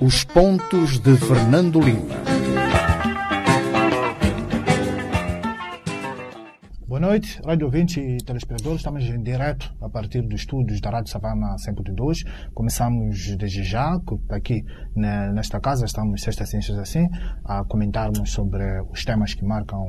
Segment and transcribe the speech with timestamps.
[0.00, 2.14] Os pontos de Fernando Lima.
[6.86, 8.80] Boa noite, rádio ouvinte e telespectadores.
[8.80, 12.24] Estamos em direto a partir dos estúdios da Rádio Savana 102.
[12.54, 14.00] Começamos desde já,
[14.30, 14.64] aqui
[14.94, 17.08] nesta casa, estamos sexta assim, assim,
[17.44, 19.84] a comentarmos sobre os temas que marcam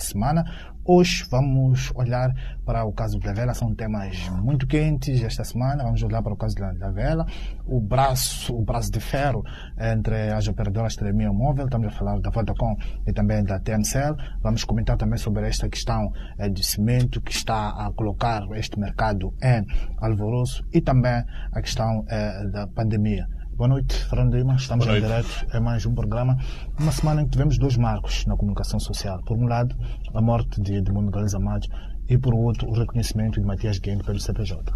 [0.00, 0.44] semana.
[0.84, 2.32] Hoje vamos olhar
[2.64, 5.84] para o caso da vela, são temas muito quentes esta semana.
[5.84, 7.26] Vamos olhar para o caso da, vela,
[7.66, 9.44] o braço, o braço de ferro
[9.78, 14.16] entre as operadoras de telefonia móvel, estamos a falar da Vodacom e também da TMCL.
[14.42, 19.34] Vamos comentar também sobre esta questão eh, de cimento que está a colocar este mercado
[19.42, 19.64] em
[19.98, 21.22] alvoroço e também
[21.52, 23.39] a questão eh, da pandemia.
[23.60, 24.54] Boa noite, Fernando Lima.
[24.54, 25.46] Estamos em direto.
[25.52, 26.34] É mais um programa.
[26.78, 29.22] Uma semana em que tivemos dois marcos na comunicação social.
[29.26, 29.76] Por um lado,
[30.14, 31.68] a morte de Edmundo Galiza Matos
[32.08, 34.72] e, por outro, o reconhecimento de Matias Guedes pelo CPJ.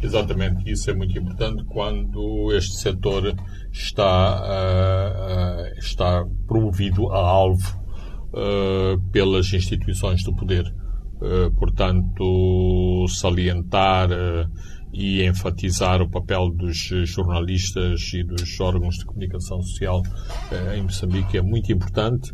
[0.00, 0.70] Exatamente.
[0.70, 3.34] Isso é muito importante quando este setor
[3.72, 7.76] está, uh, uh, está promovido a alvo
[8.28, 10.72] uh, pelas instituições do poder.
[11.58, 14.10] portanto, salientar
[14.96, 20.02] e enfatizar o papel dos jornalistas e dos órgãos de comunicação social
[20.50, 22.32] eh, em Moçambique é muito importante,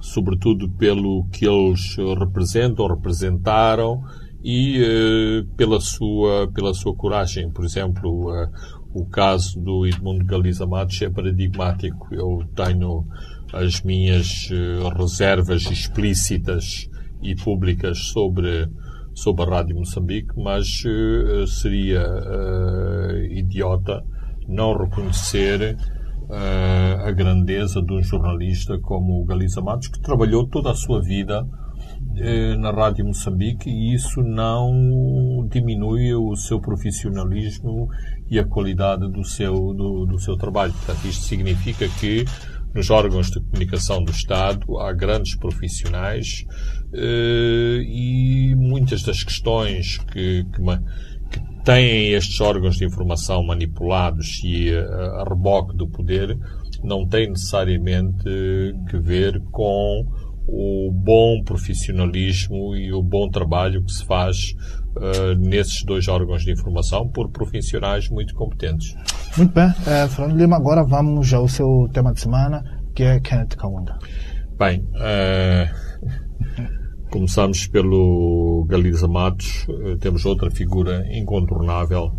[0.00, 4.00] sobretudo pelo que eles representam, representaram
[4.44, 7.50] e eh, pela sua pela sua coragem.
[7.50, 8.48] Por exemplo, eh,
[8.94, 12.14] o caso do Edmundo Galiza Matos é paradigmático.
[12.14, 13.04] Eu tenho
[13.52, 14.48] as minhas
[14.96, 16.88] reservas explícitas
[17.20, 18.68] e públicas sobre
[19.14, 24.04] sobre a Rádio Moçambique, mas uh, seria uh, idiota
[24.48, 25.76] não reconhecer
[26.22, 31.00] uh, a grandeza de um jornalista como o Galiza Matos, que trabalhou toda a sua
[31.00, 31.46] vida
[32.58, 37.88] na Rádio Moçambique e isso não diminui o seu profissionalismo
[38.30, 40.72] e a qualidade do seu, do, do seu trabalho.
[40.72, 42.24] Portanto, isto significa que
[42.74, 46.44] nos órgãos de comunicação do Estado há grandes profissionais
[46.92, 50.62] eh, e muitas das questões que, que,
[51.30, 56.36] que, têm estes órgãos de informação manipulados e a, eh, a reboque do poder
[56.82, 58.24] não têm necessariamente
[58.90, 60.04] que ver com
[60.46, 64.54] o bom profissionalismo e o bom trabalho que se faz
[64.96, 68.94] uh, nesses dois órgãos de informação por profissionais muito competentes.
[69.36, 72.62] Muito bem, uh, Fernando Lima, agora vamos ao seu tema de semana,
[72.94, 73.98] que é Kenneth Kaunda.
[74.58, 75.84] Bem, uh,
[77.10, 82.10] Começamos pelo Galiza Matos, eh, temos outra figura incontornável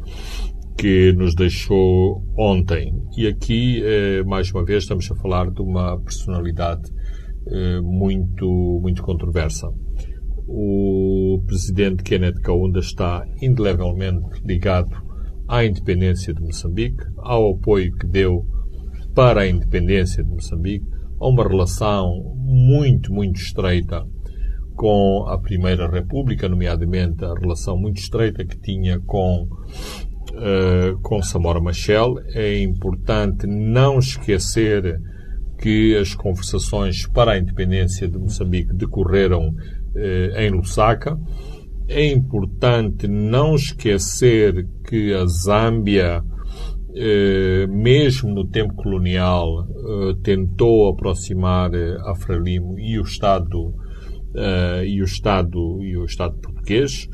[0.78, 2.94] que nos deixou ontem.
[3.18, 3.84] E aqui,
[4.26, 6.90] mais uma vez, estamos a falar de uma personalidade
[7.84, 9.68] muito, muito controversa.
[10.48, 14.92] O presidente Kenneth Kaunda está indelevelmente ligado
[15.48, 18.46] à independência de Moçambique, ao apoio que deu
[19.16, 20.86] para a independência de Moçambique,
[21.20, 24.06] a uma relação muito, muito estreita
[24.76, 29.48] com a Primeira República, nomeadamente a relação muito estreita que tinha com,
[30.34, 32.16] uh, com Samora Machel.
[32.34, 35.00] É importante não esquecer
[35.58, 39.54] que as conversações para a independência de Moçambique decorreram
[40.38, 41.18] em Lusaka.
[41.88, 49.68] É importante não esquecer que a Zâmbia, uh, mesmo no tempo colonial,
[50.24, 53.74] tentou aproximar a Frelimo e o Estado
[54.86, 57.08] e o Estado e o Estado português.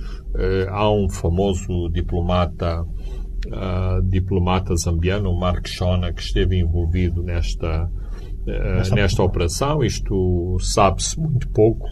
[0.70, 2.84] Há um famoso diplomata
[3.48, 7.90] uh, diplomata zambiano, Mark Shona, que esteve envolvido nesta,
[8.94, 9.84] nesta operação.
[9.84, 11.88] Isto sabe-se muito pouco,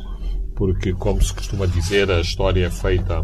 [0.59, 3.24] porque, como se costuma dizer, a história é feita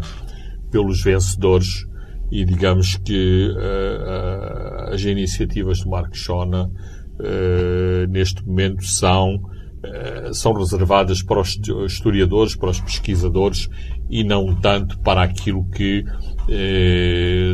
[0.70, 1.84] pelos vencedores
[2.32, 9.38] e digamos que uh, as iniciativas de Mark Shona uh, neste momento são
[9.84, 13.68] eh, são reservadas para os historiadores, para os pesquisadores
[14.08, 16.02] e não tanto para aquilo que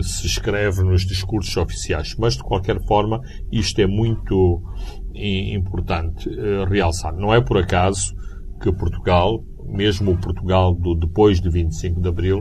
[0.04, 2.14] se escreve nos discursos oficiais.
[2.16, 3.20] Mas, de qualquer forma,
[3.50, 4.62] isto é muito
[5.14, 6.31] importante
[6.70, 7.12] realçar.
[7.14, 8.14] Não é por acaso
[8.62, 12.41] que Portugal, mesmo o Portugal do depois de 25 de Abril,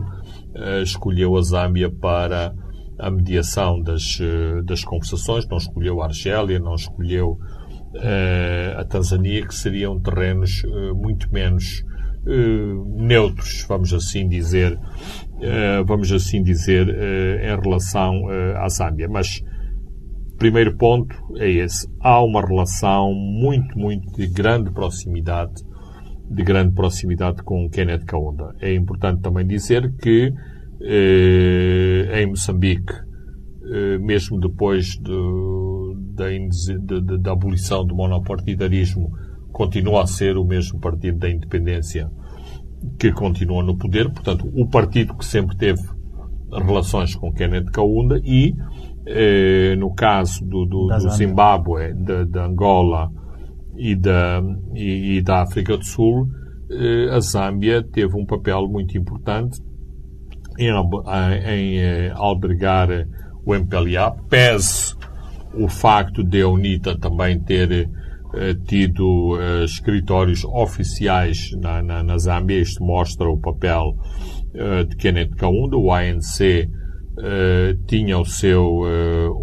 [0.54, 2.54] eh, escolheu a Zâmbia para
[2.98, 7.38] a mediação das, eh, das conversações, não escolheu a Argélia, não escolheu
[7.94, 10.62] uh, a Tanzânia, que seriam terrenos
[10.94, 11.84] muito menos
[12.96, 14.78] neutros, vamos assim dizer,
[15.84, 19.08] vamos assim dizer, em relação à Zâmbia.
[19.10, 19.42] Mas
[20.42, 25.54] primeiro ponto é esse: há uma relação muito, muito de grande proximidade,
[26.32, 28.54] de grande proximidade com Kenneth Kaunda.
[28.60, 30.32] É importante também dizer que
[32.14, 32.92] em Moçambique
[33.64, 35.10] eh, mesmo depois de,
[36.16, 39.10] de, de, da abolição do monopartidarismo,
[39.52, 42.10] continua a ser o mesmo partido da independência
[42.98, 45.80] que continua no poder, portanto, o partido que sempre teve
[46.52, 48.52] relações com Kenneth Kaunda e,
[49.06, 53.08] eh, no caso do, do, do Zimbábue, de, Angola
[53.76, 54.42] e da,
[54.74, 56.28] e, e da África do Sul,
[56.72, 59.60] eh, a Zâmbia teve um papel muito importante
[60.58, 62.88] em, em eh, albergar
[63.44, 64.94] o MPLA, pese
[65.54, 67.90] o facto de a UNITA também ter
[68.34, 72.58] eh, tido escritórios oficiais na, na, na, Zâmbia.
[72.58, 73.94] Isto mostra o papel
[74.88, 75.76] de Kenneth Kaunda.
[75.76, 76.68] O ANC
[77.86, 78.82] tinha o seu,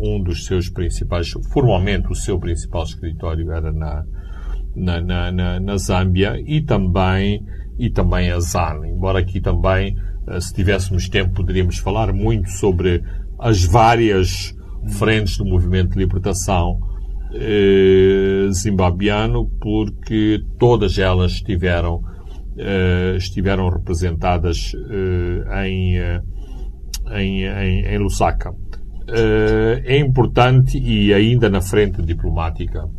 [0.03, 4.03] um dos seus principais, formalmente o seu principal escritório era na,
[4.79, 7.43] na, na, na Zâmbia e também,
[7.77, 8.87] e também a ZAN.
[8.87, 9.95] Embora aqui também,
[10.39, 13.03] se tivéssemos tempo, poderíamos falar muito sobre
[13.39, 14.53] as várias
[14.97, 16.79] frentes do movimento de libertação
[17.33, 22.01] eh, zimbabiano, porque todas elas estiveram,
[22.57, 26.21] eh, estiveram representadas eh, em, eh,
[27.11, 28.51] em, em, em, Lusaka.
[29.07, 32.98] Eh, é importante, e ainda na frente diplomática, eh,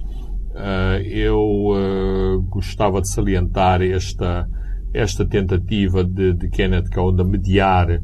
[1.05, 4.47] eu gostava de salientar esta,
[4.93, 8.01] esta tentativa de, de Kenneth Kaunda mediar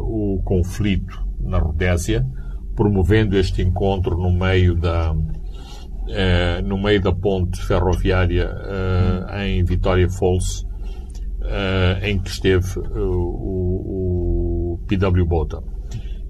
[0.00, 2.26] o conflito na Rodésia,
[2.76, 5.14] promovendo este encontro no meio da
[6.08, 10.66] eh, no meio da ponte ferroviária eh, em Vitória Falls,
[11.42, 15.62] eh, em que esteve o, o, PW Bota.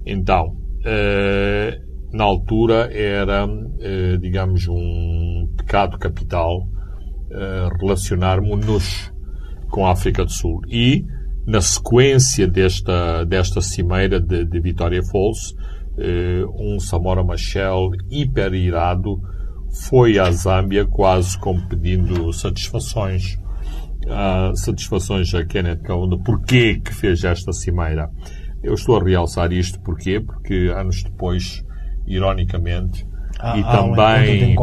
[0.05, 0.55] Então,
[2.13, 3.47] na altura era,
[4.21, 6.67] digamos, um pecado capital
[7.81, 9.11] relacionarmos-nos
[9.69, 10.61] com a África do Sul.
[10.67, 11.03] E,
[11.47, 15.55] na sequência desta, desta cimeira de, de Vitória Falls,
[15.97, 19.21] eh, um Samora Machel hiper irado
[19.87, 23.37] foi à Zâmbia quase como pedindo satisfações
[24.05, 28.09] uh, satisfações a Kenneth Kaunda porquê que fez esta cimeira
[28.63, 30.19] eu estou a realçar isto porquê?
[30.19, 31.63] porque anos depois
[32.07, 33.05] ironicamente
[33.39, 34.55] ah, e também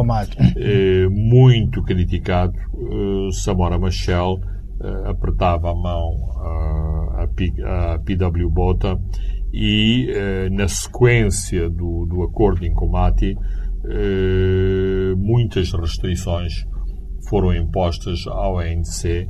[0.56, 4.38] eh, muito criticado eh, Samora Machel
[4.82, 8.98] eh, apertava a mão a, a, a PW Bota
[9.52, 13.37] e eh, na sequência do, do acordo em combate
[13.84, 16.64] eh, muitas restrições
[17.28, 19.26] foram impostas ao ANC eh,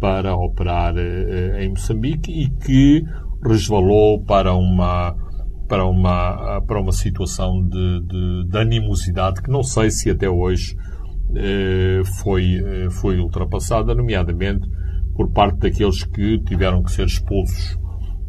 [0.00, 3.02] para operar em Moçambique e que
[3.44, 5.14] resvalou para uma
[5.68, 10.74] para uma para uma situação de, de, de animosidade que não sei se até hoje
[12.22, 14.66] foi foi ultrapassada nomeadamente
[15.14, 17.76] por parte daqueles que tiveram que ser expulsos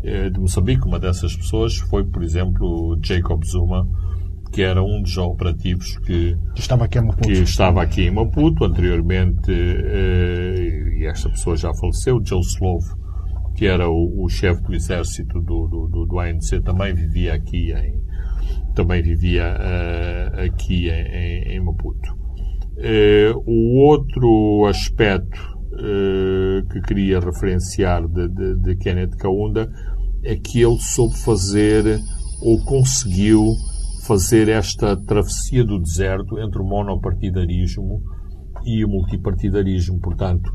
[0.03, 0.87] eh, de Moçambique.
[0.87, 3.87] Uma dessas pessoas foi, por exemplo, Jacob Zuma,
[4.51, 7.27] que era um dos operativos que, estava aqui em Maputo.
[7.27, 8.63] Que estava aqui em Maputo.
[8.63, 12.87] Anteriormente, eh, e esta pessoa já faleceu, Joe Slove,
[13.59, 18.01] que era o, o chefe do exército do, do, do, ANC, também vivia aqui em,
[18.73, 22.09] também vivia uh, aqui em, em Maputo.
[22.77, 25.37] Uh, o outro aspecto
[25.73, 29.69] uh, que queria referenciar de, de, de Kenneth Kaunda
[30.23, 31.99] é que ele soube fazer
[32.41, 33.43] ou conseguiu
[34.07, 38.01] fazer esta travessia do deserto entre o monopartidarismo
[38.65, 39.99] e o multipartidarismo.
[39.99, 40.49] Portanto,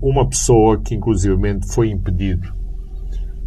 [0.00, 2.52] uma pessoa que inclusivamente foi impedido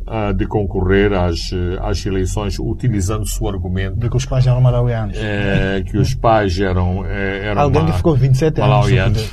[0.07, 1.39] ah, de concorrer às,
[1.81, 5.17] às eleições utilizando-se o argumento de que os pais eram malauianos.
[5.17, 9.31] É, que os pais eram, eh, eram Alguém que ficou 27 anos.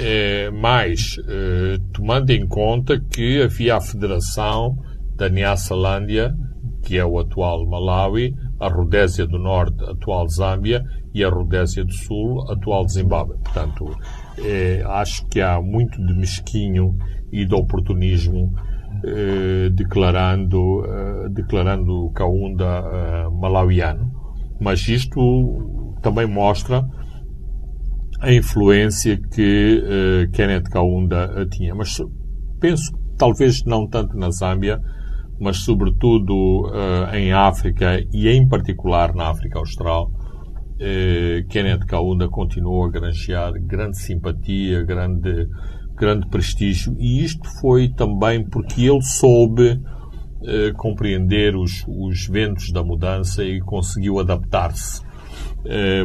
[0.00, 1.16] É, mas,
[1.92, 4.76] tomando em conta que havia a Federação
[5.16, 6.32] da Nyasalandia,
[6.84, 10.82] que é o atual Malawi, a Rodésia do Norte, atual Zâmbia,
[11.14, 13.36] e a Rodésia do Sul, atual Zimbábue.
[13.38, 13.96] Portanto,
[14.44, 16.96] é, acho que há muito de mesquinho
[17.32, 18.52] e de oportunismo
[19.04, 24.10] eh, declarando, eh, declarando Kaunda eh, malawiano.
[24.60, 26.84] Mas isto também mostra
[28.20, 31.76] a influência que Kenneth Kaunda tinha.
[31.76, 31.96] Mas
[32.60, 34.80] penso talvez não tanto na Zâmbia,
[35.40, 36.68] mas sobretudo
[37.12, 40.10] em África e em particular na África Austral,
[40.80, 45.48] uh, Kenneth Kaunda continuou a granjear grande simpatia, grande,
[45.94, 52.82] grande prestígio e isto foi também porque ele soube uh, compreender os, os ventos da
[52.82, 55.02] mudança e conseguiu adaptar-se.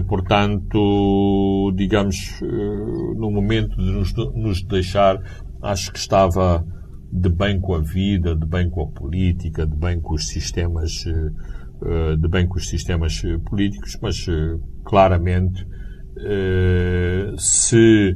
[0.07, 2.39] portanto, digamos,
[3.15, 5.17] no momento de nos, nos deixar,
[5.61, 6.63] acho que estava
[7.13, 11.05] de bem com a vida, de bem com a política, de bem com os sistemas,
[11.05, 11.29] eh,
[12.19, 14.25] de bem com os sistemas políticos, mas
[14.85, 15.65] claramente
[17.37, 18.15] se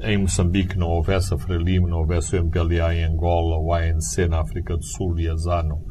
[0.00, 4.40] em Moçambique não houvesse a Frelimo, não houvesse o MPLA em Angola, o ANC na
[4.40, 5.82] África do Sul e a ZANU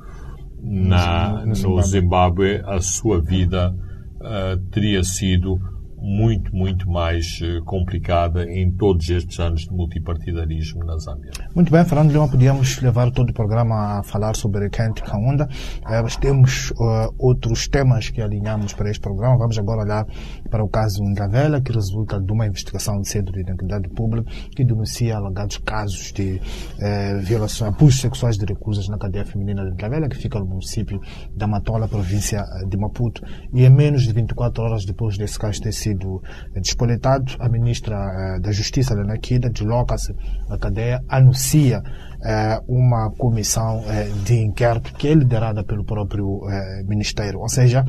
[0.62, 2.62] na, no, Zimbábue.
[2.66, 3.74] a sua vida
[4.16, 5.60] uh, teria sido
[6.00, 11.32] muito, muito mais uh, complicada em todos estes anos de multipartidarismo na Zâmbia.
[11.56, 16.04] Muito bem, Fernando Leão, podíamos levar todo o programa a falar sobre Kent Kaunda, uh,
[16.04, 19.38] mas temos uh, outros temas que alinhamos para este programa.
[19.38, 20.06] Vamos agora olhar
[20.48, 24.63] para o caso Ndavela, que resulta de uma investigação do Centro de Identidade Pública que
[24.63, 26.42] denuncia alegados casos de
[26.80, 31.00] eh, violações, abusos sexuais de reclusas na cadeia feminina de Ndavela, que fica no município
[31.36, 33.22] da Matola, província de Maputo.
[33.54, 36.22] E em menos de 24 horas depois desse caso ter sido
[36.56, 40.13] despoletado, a ministra eh, da Justiça, Lena Kida, desloca-se
[40.50, 41.82] à cadeia, anuncia
[42.24, 46.42] eh, uma comissão eh, de inquérito que é liderada pelo próprio
[46.86, 47.39] Ministério.
[47.39, 47.86] Ou seja,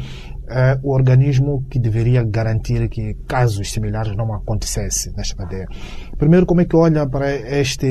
[0.51, 5.67] é o organismo que deveria garantir que casos similares não acontecessem nesta cadeia.
[6.17, 7.87] Primeiro, como é que olha para este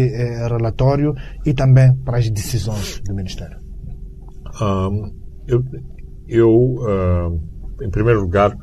[0.48, 1.14] relatório
[1.46, 3.58] e também para as decisões do Ministério?
[4.62, 5.12] Um,
[5.48, 5.64] eu,
[6.28, 8.56] eu uh, em primeiro lugar,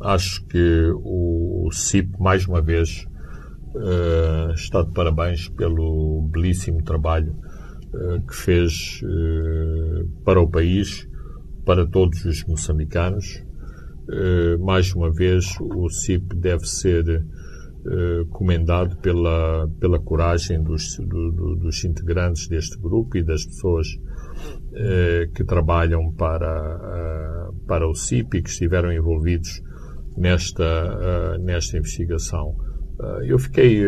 [0.00, 3.06] Acho que o CIP, mais uma vez,
[3.74, 11.08] uh, está de parabéns pelo belíssimo trabalho uh, que fez uh, para o país,
[11.66, 13.44] para todos os moçambicanos.
[14.60, 17.26] mais uma vez, o CIP deve ser
[18.30, 23.88] comendado pela, pela coragem dos, do, do, dos integrantes deste grupo e das pessoas
[25.34, 29.60] que trabalham para, para o CIP e que estiveram envolvidos
[30.16, 32.56] nesta, nesta investigação.
[33.24, 33.82] Eu fiquei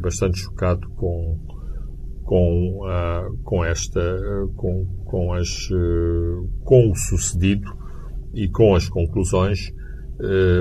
[0.00, 1.38] bastante chocado com,
[2.24, 2.80] com,
[3.44, 4.00] com esta,
[4.56, 5.68] com, com, as,
[6.64, 7.70] com o sucedido
[8.32, 9.72] e com as conclusões,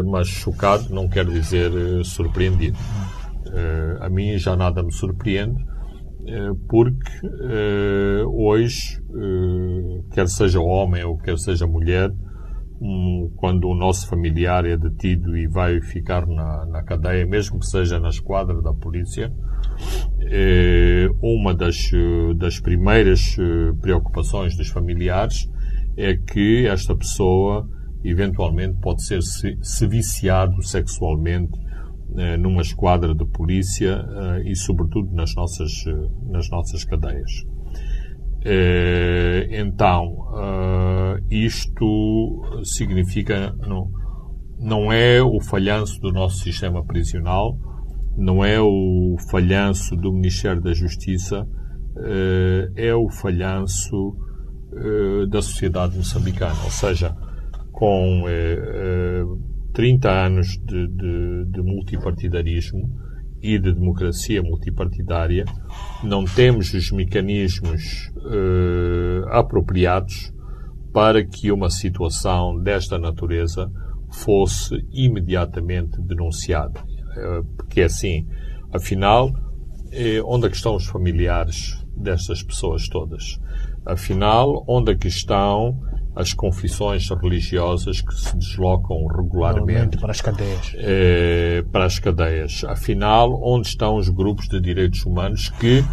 [0.05, 1.71] mas chocado não quer dizer
[2.03, 2.77] surpreendido.
[4.01, 5.63] a mim já nada me surpreende,
[6.67, 7.27] porque
[8.27, 9.01] hoje,
[10.11, 12.11] quer seja homem ou quer seja mulher,
[12.83, 17.65] um, quando o nosso familiar é detido e vai ficar na, na cadeia, mesmo que
[17.65, 19.33] seja na esquadra da polícia,
[20.19, 21.89] é, uma das,
[22.37, 25.49] das primeiras eh, preocupações dos familiares
[25.97, 27.67] é que esta pessoa
[28.03, 31.57] eventualmente pode ser se, se viciado sexualmente
[32.17, 35.71] eh, numa esquadra de polícia eh, e sobretudo nas nossas,
[36.29, 37.31] nas nossas cadeias.
[38.45, 43.89] Eh, então, uh, isto significa, não,
[44.59, 47.57] não é o falhanço do nosso sistema prisional,
[48.17, 54.17] não é o falhanço do Ministério da Justiça, uh, é o falhanço
[55.29, 56.59] da sociedade moçambicana.
[56.63, 57.15] Ou seja,
[57.71, 58.23] com
[59.71, 62.89] 30 anos de, de, de multipartidarismo,
[63.43, 65.43] e de democracia multipartidária,
[66.01, 70.31] não temos os mecanismos uh, apropriados
[70.93, 73.69] para que uma situação desta natureza
[74.23, 76.79] fosse imediatamente denunciada.
[76.81, 78.25] Uh, porque é assim,
[78.73, 79.29] afinal,
[79.91, 83.39] eh, onde é que estão os familiares destas pessoas todas?
[83.85, 85.79] Afinal, onde é que estão
[86.15, 90.73] as confissões religiosas que se deslocam regularmente para as cadeias.
[90.75, 92.63] Eh, para as cadeias.
[92.65, 95.83] Afinal, onde estão os grupos de direitos humanos que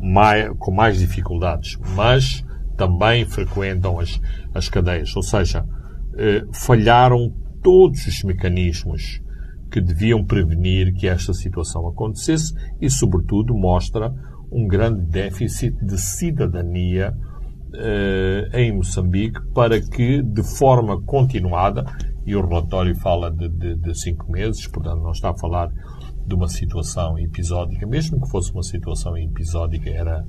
[0.00, 2.44] mais, com mais dificuldades, mas
[2.76, 4.18] também frequentam as,
[4.54, 5.14] as cadeias?
[5.14, 5.64] Ou seja,
[6.16, 7.30] eh, falharam
[7.62, 9.20] todos os mecanismos
[9.70, 14.10] que deviam prevenir que esta situação acontecesse e, sobretudo, mostra
[14.50, 17.12] um grande déficit de cidadania
[18.54, 21.84] em Moçambique para que, de forma continuada,
[22.26, 25.70] e o relatório fala de, de, de, cinco meses, portanto não está a falar
[26.26, 30.24] de uma situação episódica, mesmo que fosse uma situação episódica, era,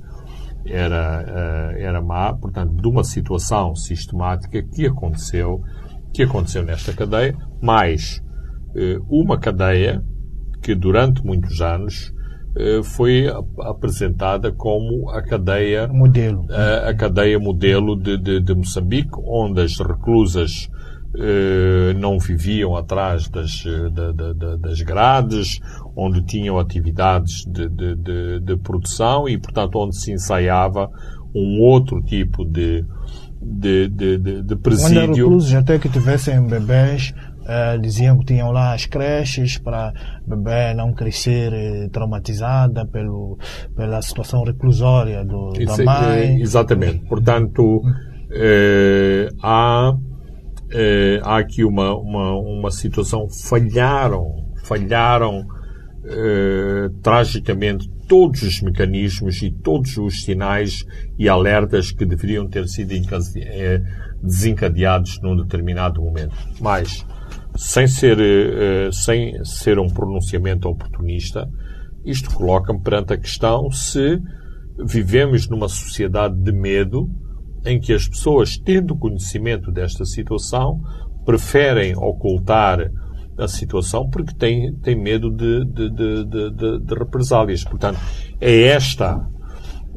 [0.64, 5.60] era, uh, era má, portanto, de uma situação sistemática que aconteceu,
[6.14, 8.22] que aconteceu nesta cadeia, mais
[8.76, 10.00] uh, uma cadeia
[10.62, 12.17] que durante muitos anos eh,
[12.82, 13.26] foi
[13.60, 19.78] apresentada como a cadeia modelo, a, a cadeia modelo de, de, de, Moçambique, onde as
[19.78, 20.68] reclusas
[21.16, 23.64] eh, não viviam atrás das,
[24.60, 25.58] das grades,
[25.96, 30.90] onde tinham atividades de, de, de, produção e, portanto, onde se ensaiava
[31.34, 32.84] um outro tipo de,
[33.40, 35.26] de, de, de, presídio.
[35.26, 37.14] Reclusos até que tivessem bebés
[37.48, 39.92] Uh, diziam que tinham lá as creches para
[40.26, 43.38] bebê não crescer uh, traumatizada pelo,
[43.74, 46.42] pela situação reclusória do, Isso, da mãe.
[46.42, 47.06] exatamente.
[47.06, 47.80] Portanto,
[49.42, 49.94] há
[50.70, 55.46] eh, há aqui uma, uma, uma situação, falharam, falharam
[56.04, 60.84] eh, tragicamente todos os mecanismos e todos os sinais
[61.18, 62.92] e alertas que deveriam ter sido
[63.36, 63.82] eh,
[64.22, 66.36] desencadeados num determinado momento.
[66.60, 67.04] Mas,
[67.58, 71.44] sem ser, eh, sem ser um pronunciamento oportunista,
[72.04, 74.16] isto coloca-me perante a questão se
[74.86, 77.10] vivemos numa sociedade de medo
[77.66, 80.80] em que as pessoas, tendo conhecimento desta situação,
[81.26, 82.78] preferem ocultar
[83.36, 87.64] a situação porque têm, têm medo de, de, de, de, de represálias.
[87.64, 87.98] Portanto,
[88.40, 89.20] é esta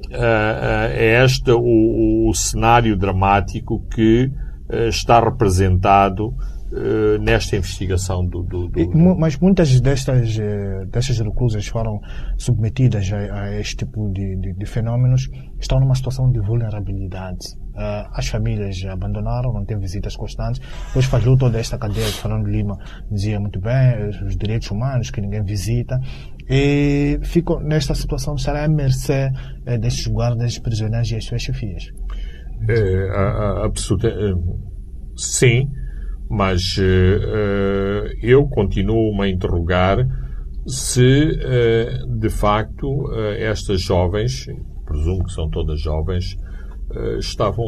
[0.10, 4.30] é este o, o cenário dramático que
[4.70, 6.34] eh, está representado
[6.74, 12.00] eh, nesta investigação do, do, do, Mas muitas destas, eh, destas reclusas foram
[12.38, 15.28] submetidas a, a este tipo de, de, de, fenômenos,
[15.60, 17.46] estão numa situação de vulnerabilidade.
[17.72, 20.62] Uh, as famílias abandonaram, não têm visitas constantes.
[20.88, 22.78] Depois falou toda esta cadeia de Fernando Lima,
[23.12, 26.00] dizia muito bem, os direitos humanos, que ninguém visita.
[26.50, 29.30] E ficam nesta situação, estará à mercê
[29.66, 31.84] eh, destes guardas prisioneiros e as suas chefias.
[32.70, 34.42] É, absolutamente.
[35.18, 35.70] Sim
[36.32, 39.98] mas uh, eu continuo-me a interrogar
[40.66, 44.46] se, uh, de facto, uh, estas jovens,
[44.86, 46.38] presumo que são todas jovens,
[47.20, 47.64] estavam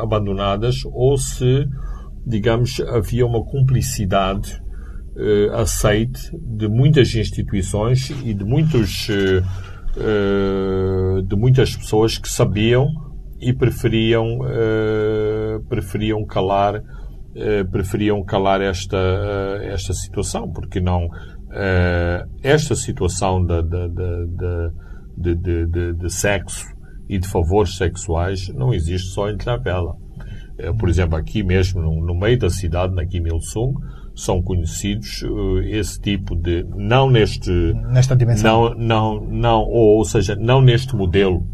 [0.00, 1.64] abandonadas ou se,
[2.26, 4.60] digamos, havia uma cumplicidade
[5.52, 9.06] aceite de muitas instituições e de muitos
[11.28, 12.88] de muitas pessoas que sabiam
[13.40, 14.40] e preferiam
[15.68, 16.82] preferiam calar
[17.70, 25.92] preferiam calar esta, uh, esta situação, porque não uh, esta situação de, de, de, de,
[25.94, 26.66] de, sexo
[27.08, 29.94] e de favores sexuais não existe só em Tlavela.
[30.78, 33.74] por exemplo, aqui mesmo, no, no, meio da cidade, na Kim Il-sung,
[34.14, 35.22] são conhecidos
[35.66, 37.50] esse tipo de não neste
[37.90, 41.46] nesta dimensão não não não ou, ou seja não neste modelo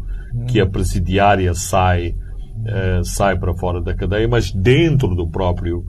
[0.47, 2.15] que a presidiária sai
[2.63, 5.83] uh, sai para fora da cadeia, mas dentro do próprio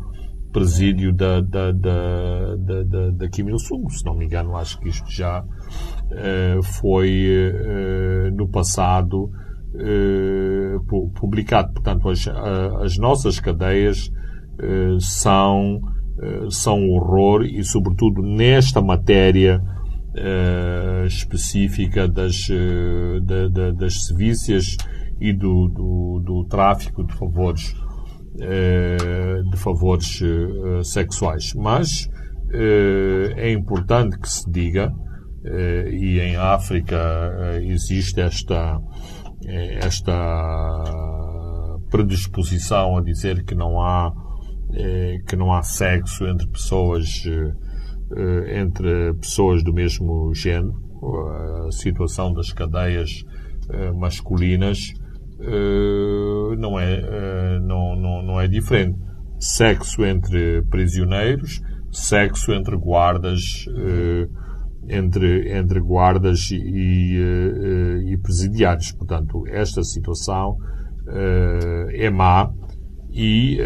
[0.53, 3.91] presídio da, da, da, da, da, da Kim Il-sung.
[3.91, 9.31] Se não me engano, acho que isto já uh, foi uh, no passado
[11.17, 11.73] publicado.
[11.73, 12.29] Portanto, as,
[12.81, 14.09] as nossas cadeias
[15.01, 15.81] são,
[16.49, 19.61] são um horror e, sobretudo, nesta matéria
[21.05, 22.47] específica das,
[23.77, 24.77] das sevícias
[25.21, 27.75] e do, do, do tráfico de favores
[28.41, 31.55] eh, de favores eh, sexuais.
[31.55, 32.11] Mas
[32.51, 34.93] eh, é importante que se diga,
[35.93, 36.99] e em África
[37.63, 38.81] existe esta,
[39.47, 40.15] esta
[41.91, 44.11] predisposição a dizer que não há
[45.29, 47.23] que não há sexo entre pessoas
[48.49, 50.73] entre pessoas do mesmo género
[51.67, 53.23] a situação das cadeias
[53.95, 54.95] masculinas
[55.41, 58.99] uh, não, é, uh, não, não, não é diferente.
[59.39, 64.29] Sexo entre prisioneiros, sexo entre guardas, uh,
[64.89, 67.17] entre, entre guardas e,
[68.07, 68.93] e presidiários.
[68.93, 70.59] Portanto, esta situação
[71.91, 72.51] é má
[73.11, 73.59] e,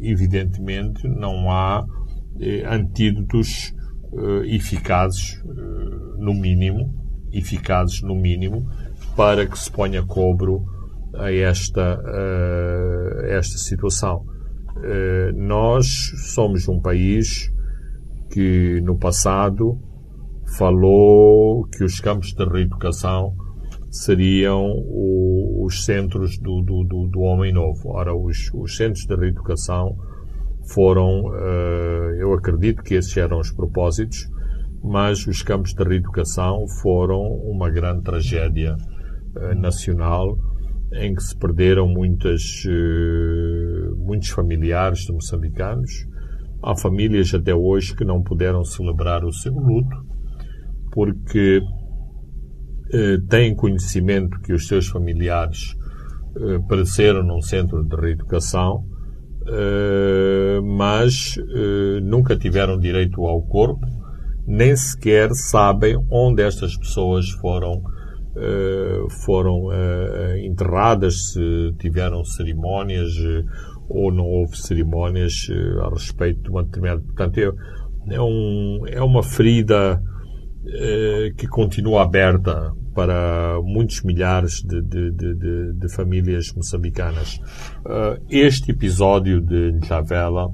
[0.00, 1.84] evidentemente, não há
[2.70, 3.74] antídotos
[4.46, 5.42] eficazes,
[6.18, 6.94] no mínimo,
[7.32, 8.64] eficazes no mínimo,
[9.16, 10.64] para que se ponha cobro
[11.14, 14.24] a esta, a esta situação.
[14.82, 15.86] Eh, nós
[16.34, 17.52] somos um país
[18.30, 19.78] que no passado
[20.56, 23.34] falou que os campos de reeducação
[23.90, 24.72] seriam
[25.62, 27.90] os centros do, do, do, do homem novo.
[27.90, 29.96] Ora, os, os, centros de reeducação
[30.72, 34.28] foram, eh, eu acredito que esses eram os propósitos,
[34.82, 38.74] mas os campos de reeducação foram uma grande tragédia
[39.56, 40.36] nacional
[40.94, 45.90] em que se perderam muitas, eh, muitos familiares de moçambicanos.
[46.62, 49.96] Há famílias até hoje que não puderam celebrar o seu luto
[50.92, 51.60] porque
[52.92, 55.74] eh, têm conhecimento que os seus familiares
[56.66, 58.86] pereceram num centro de reeducação,
[60.64, 61.36] mas
[62.02, 63.86] nunca tiveram direito ao corpo,
[64.46, 68.01] nem sequer sabem onde estas pessoas foram eh,
[69.24, 73.44] foram uh, enterradas, se tiveram cerimónias uh,
[73.88, 75.48] ou não houve cerimónias
[75.82, 77.02] a respeito de uma determinada.
[77.02, 80.02] Portanto, é, é, um, é uma ferida
[80.66, 87.38] eh, que continua aberta para muitos milhares de, de, de, de famílias moçambicanas.
[88.30, 90.48] Este episódio de Njavela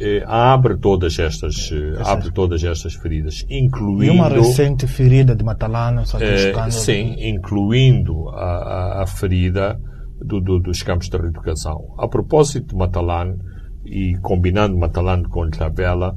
[0.00, 5.44] eh, abre todas estas eh, abre todas estas feridas, incluindo e uma recente ferida de
[5.44, 9.78] Matalana, só eh, sim, incluindo a, a, a ferida
[10.24, 11.94] do, do, dos campos de reeducação.
[11.98, 13.36] A propósito de Matalana
[13.84, 16.16] e combinando Matalana com Njavela,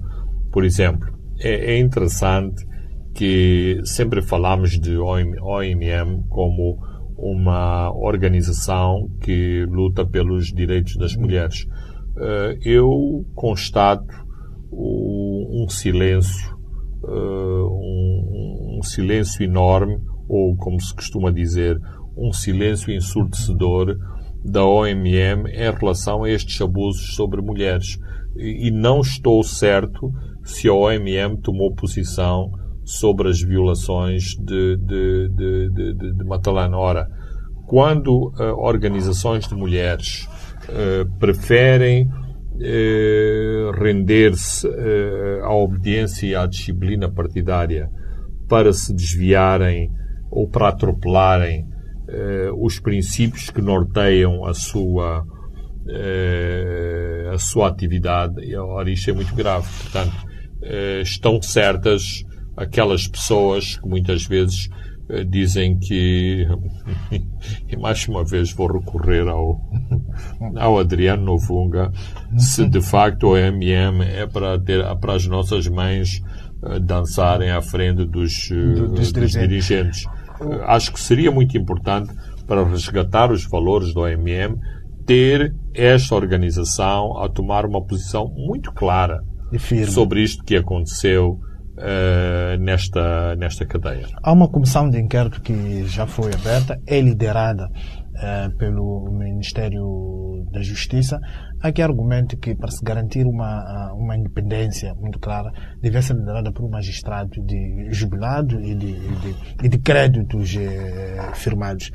[0.51, 2.65] por exemplo, é, é interessante
[3.13, 6.77] que sempre falamos de OMM como
[7.17, 11.65] uma organização que luta pelos direitos das mulheres.
[12.17, 14.13] Eh, eu constato
[14.71, 16.55] um silêncio,
[17.05, 17.63] eh,
[18.77, 21.79] um silêncio enorme, ou como se costuma dizer,
[22.17, 23.97] um silêncio ensurdecedor
[24.43, 27.97] da OMM em relação a estes abusos sobre mulheres.
[28.35, 30.11] E não estou certo
[30.43, 32.51] se a OMM tomou posição
[32.83, 36.77] sobre as violações de, de, de, de, de Matalana.
[36.77, 37.07] Ora,
[37.65, 40.27] quando uh, organizações de mulheres
[40.69, 44.67] uh, preferem uh, render-se
[45.41, 47.89] à obediência e à disciplina partidária
[48.47, 49.89] para se desviarem
[50.31, 51.67] ou para atropelarem
[52.57, 55.23] os princípios que norteiam a sua
[57.33, 59.67] a sua atividade, ora, isto é muito grave.
[59.81, 60.13] Portanto,
[61.01, 62.23] estão certas
[62.55, 64.92] aquelas pessoas que muitas vezes eh,
[65.29, 66.47] dizem que
[67.67, 69.61] e mais uma vez vou recorrer ao,
[70.57, 71.91] ao Adriano Novunga
[72.37, 76.21] se de facto o MM é para ter para as nossas mães
[76.63, 80.05] uh, dançarem à frente dos, uh, dos, dos dirigentes.
[80.65, 82.13] Acho que seria muito importante
[82.47, 84.57] para resgatar os valores do OMM
[85.05, 89.21] ter esta organização a tomar uma posição muito clara
[89.87, 91.39] sobre isto que aconteceu
[91.77, 94.07] uh, nesta, nesta cadeia.
[94.21, 100.61] Há uma comissão de inquérito que já foi aberta, é liderada uh, pelo Ministério da
[100.61, 101.19] Justiça.
[101.61, 106.51] Há que argumento que para se garantir uma, uma independência muito clara, deve ser liderada
[106.51, 108.93] por um magistrado de jubilado e de,
[109.57, 111.89] de, de créditos eh, firmados.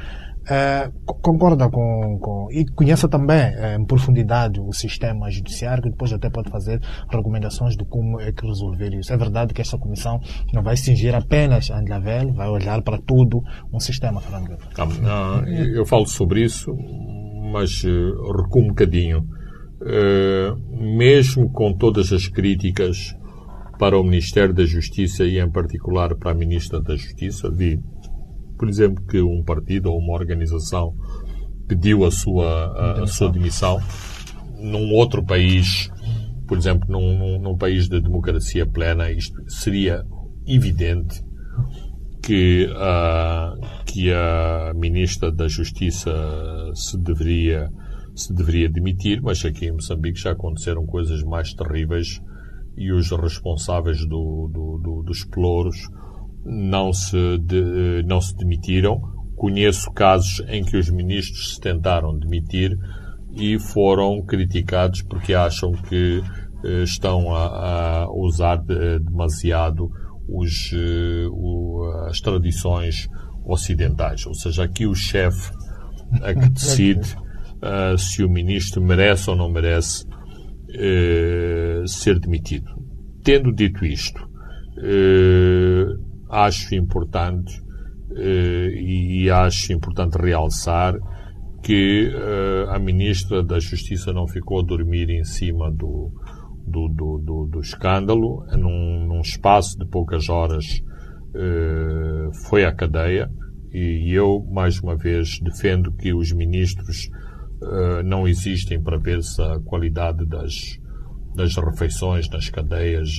[0.48, 6.10] Uh, concorda com, com, e conheça também uh, em profundidade o sistema judiciário, que depois
[6.10, 6.80] até pode fazer
[7.10, 9.12] recomendações de como é que resolver isso.
[9.12, 10.18] É verdade que esta comissão
[10.54, 14.56] não vai cingir apenas a Andlavel, vai olhar para todo um sistema, Fernando.
[15.02, 16.74] Não, eu falo sobre isso,
[17.52, 19.26] mas uh, recuo um bocadinho.
[19.80, 20.56] Uh,
[20.96, 23.14] mesmo com todas as críticas
[23.78, 27.78] para o Ministério da Justiça e, em particular, para a Ministra da Justiça, vi
[28.58, 30.94] por exemplo, que um partido ou uma organização
[31.68, 33.80] pediu a sua, a, a sua demissão.
[34.58, 35.90] num outro país,
[36.46, 40.02] por exemplo, num, num, país de democracia plena, isto seria
[40.46, 41.22] evidente
[42.22, 46.10] que, uh, que a Ministra da Justiça
[46.74, 47.68] se deveria,
[48.16, 52.20] se deveria demitir, mas aqui em Moçambique já aconteceram coisas mais terríveis
[52.76, 55.76] e os responsáveis do, do, do, dos pelouros
[56.48, 59.00] não se, de, não se demitiram.
[59.36, 62.76] Conheço casos em que os ministros se tentaram demitir
[63.36, 66.20] e foram criticados porque acham que
[66.64, 69.88] eh, estão a, a usar de, demasiado
[70.28, 73.08] os, eh, as tradições
[73.44, 74.26] ocidentais.
[74.26, 75.52] Ou seja, aqui o chefe
[76.22, 77.16] é que decide
[77.62, 82.70] uh, se o ministro merece ou não merece uh, ser demitido.
[83.24, 87.62] Tendo dito isto, uh, acho importante
[88.16, 90.94] eh, e acho importante realçar
[91.62, 96.10] que eh, a Ministra da Justiça não ficou a dormir em cima do,
[96.66, 98.46] do, do, do, do escândalo.
[98.56, 100.64] Num, num, espaço de poucas horas
[101.34, 103.30] eh, foi à cadeia
[103.72, 107.10] e eu, mais uma vez, defendo que os ministros
[108.04, 110.78] não existem para ver se a qualidade das,
[111.34, 113.10] das refeições nas cadeias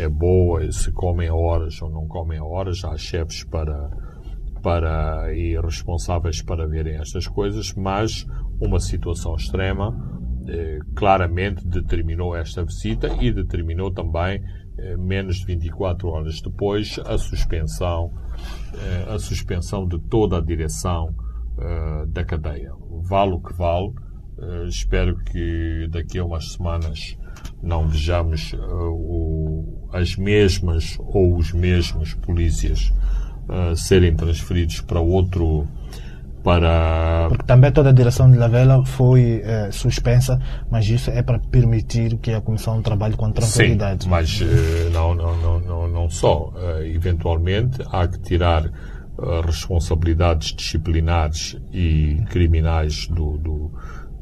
[0.00, 3.90] é boa, se comem horas ou não comem horas, há chefes para,
[4.62, 8.26] para e responsáveis para verem estas coisas, mas
[8.60, 9.94] uma situação extrema
[10.48, 14.42] eh, claramente determinou esta visita e determinou também,
[14.78, 18.10] eh, menos de 24 horas depois, a suspensão,
[18.74, 21.14] eh, a suspensão de toda a direção
[21.58, 22.72] eh, da cadeia.
[23.02, 23.92] Vale o que vale,
[24.38, 27.18] eh, espero que daqui a umas semanas
[27.62, 32.92] não vejamos uh, o, as mesmas ou os mesmos polícias
[33.48, 35.66] uh, serem transferidos para outro
[36.42, 37.26] para.
[37.28, 42.16] Porque também toda a direção de Lavela foi eh, suspensa, mas isso é para permitir
[42.16, 44.04] que a Comissão trabalhe com tranquilidade.
[44.04, 44.40] Sim, mas
[44.90, 46.50] não, não, não, não, não só.
[46.82, 48.70] Eventualmente há que tirar
[49.44, 53.70] responsabilidades disciplinares e criminais do, do,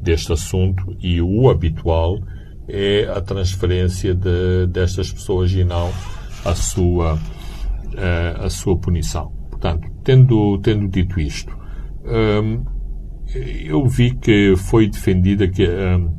[0.01, 2.19] deste assunto e o habitual
[2.69, 5.91] é a transferência de, destas pessoas e não
[6.45, 7.19] a sua,
[7.95, 9.31] eh, a sua punição.
[9.49, 11.53] Portanto, tendo, tendo dito isto,
[12.05, 12.63] hum,
[13.35, 16.15] eu vi que foi defendida que, hum,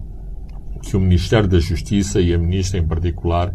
[0.83, 3.53] que o Ministério da Justiça e a Ministra em particular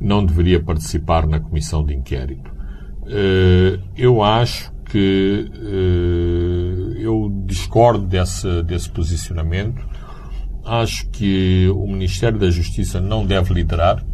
[0.00, 2.50] não deveria participar na comissão de inquérito.
[3.02, 9.82] Uh, eu acho que uh, eu discordo desse, desse posicionamento.
[10.68, 14.04] Acho que o Ministério da Justiça não deve liderar,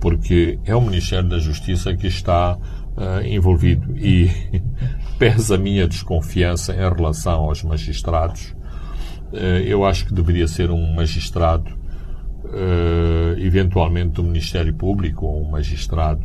[0.00, 4.30] porque é o Ministério da Justiça que está uh, envolvido e
[5.18, 8.56] pesa a minha desconfiança em relação aos magistrados.
[9.30, 11.70] Uh, eu acho que deveria ser um magistrado,
[12.44, 16.24] uh, eventualmente do Ministério Público, ou um magistrado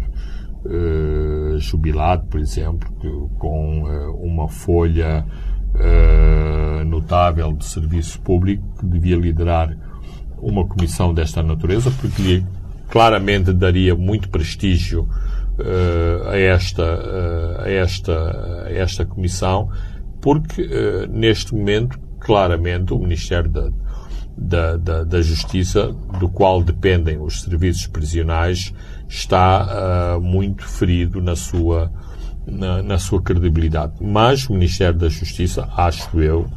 [1.58, 3.84] jubilado, por exemplo, que, com
[4.22, 5.26] uma folha
[6.86, 9.76] notável de serviço público, que devia liderar
[10.42, 12.46] uma comissão desta natureza, porque lhe
[12.90, 19.70] claramente daria muito prestígio uh, a, esta, uh, a, esta, a esta comissão,
[20.22, 20.68] porque
[21.10, 23.70] neste momento, claramente, o Ministério da,
[24.38, 28.74] da, da, da, Justiça, do qual dependem os serviços prisionais,
[29.08, 31.90] está muito ferido na sua,
[32.52, 33.94] na, na, sua credibilidade.
[34.02, 36.48] Mas o Ministério da Justiça, acho eu,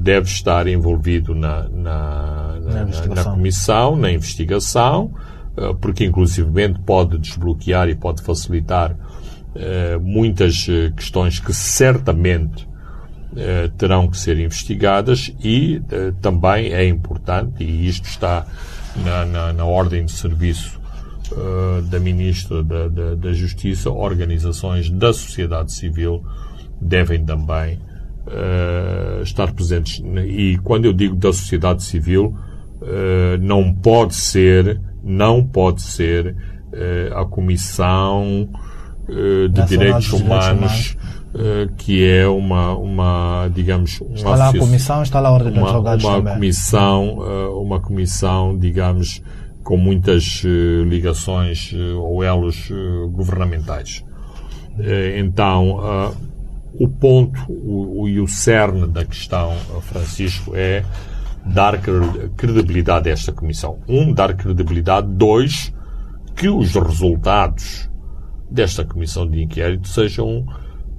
[0.00, 5.10] deve estar envolvido na, na, na, na comissão, na investigação,
[5.56, 8.96] eh, porque inclusivamente pode desbloquear e pode facilitar
[9.54, 12.68] eh, muitas eh, questões que certamente
[13.76, 15.82] terão que ser investigadas e
[16.22, 18.46] também é importante, e isto está
[19.04, 20.80] na, na, na ordem de serviço
[21.90, 26.22] da Ministra da, da, da, Justiça, organizações da sociedade civil
[26.80, 27.80] devem também
[29.22, 30.02] estar presentes.
[30.26, 32.36] E quando eu digo da sociedade civil,
[33.40, 36.34] não pode ser não pode ser
[36.72, 38.48] uh, a Comissão
[39.08, 40.96] uh, de Direitos Humanos,
[41.34, 45.52] uh, que é uma, uma digamos, uma está lá a Comissão, está lá a Ordem
[45.52, 46.34] uma, Advogados uma também.
[46.34, 47.18] comissão,
[47.60, 49.22] uma comissão, digamos,
[49.64, 50.42] com muitas
[50.86, 52.70] ligações ou elos
[53.10, 54.04] governamentais.
[55.18, 56.14] então,
[56.78, 60.84] o ponto o, e o cerne da questão, Francisco, é
[61.44, 61.80] dar
[62.36, 63.78] credibilidade a esta comissão.
[63.88, 65.08] Um, dar credibilidade.
[65.08, 65.72] Dois,
[66.36, 67.90] que os resultados
[68.50, 70.46] desta comissão de inquérito sejam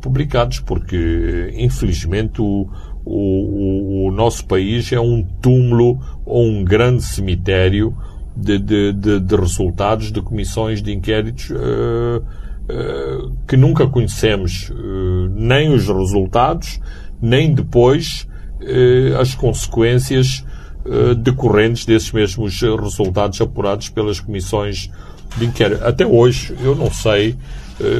[0.01, 2.69] publicados, porque, infelizmente, o,
[3.03, 7.95] o, o nosso país é um túmulo ou um grande cemitério
[8.35, 15.29] de, de, de, de resultados de comissões de inquéritos uh, uh, que nunca conhecemos uh,
[15.33, 16.79] nem os resultados,
[17.21, 18.27] nem depois
[19.19, 20.43] as consequências
[21.21, 24.89] decorrentes desses mesmos resultados apurados pelas comissões
[25.37, 25.85] de inquérito.
[25.85, 27.35] Até hoje, eu não sei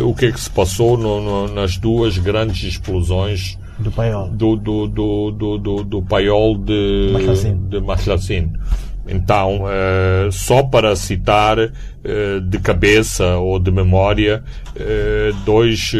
[0.03, 4.55] o que é que se passou no, no, nas duas grandes explosões do paiol do,
[4.55, 7.11] do, do, do, do, do paiol de,
[7.69, 8.53] de Maslacin.
[9.07, 14.43] Então, uh, só para citar uh, de cabeça ou de memória,
[14.75, 15.93] uh, dois,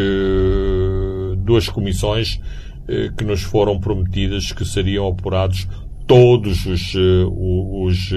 [1.44, 2.40] duas comissões
[2.88, 5.66] eh, que nos foram prometidas que seriam apurados
[6.06, 8.12] todos os, eh, os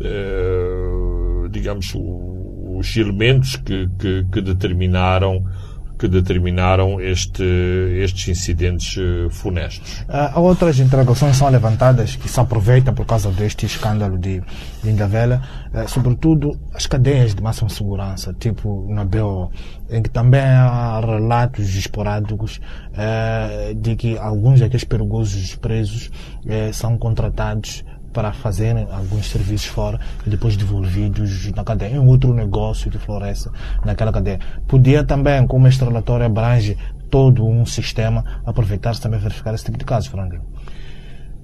[0.00, 5.44] eh, digamos, os elementos que, que, que determinaram
[5.98, 7.42] que determinaram este,
[8.02, 8.96] estes incidentes
[9.30, 10.04] funestos.
[10.08, 14.42] Há outras interrogações são levantadas que se aproveitam por causa deste escândalo de,
[14.82, 15.42] de Indavela,
[15.86, 19.50] sobretudo as cadeias de máxima segurança, tipo na BO,
[19.90, 22.60] em que também há relatos esporádicos
[22.96, 26.10] eh, de que alguns daqueles perigosos presos
[26.46, 27.84] eh, são contratados
[28.18, 31.94] para fazerem alguns serviços fora e depois devolvidos na cadeia.
[31.94, 33.48] É um outro negócio que floresce
[33.84, 34.40] naquela cadeia.
[34.66, 36.76] Podia também, como este relatório abrange
[37.08, 40.40] todo um sistema, aproveitar-se também verificar esse tipo de casos, Franklin.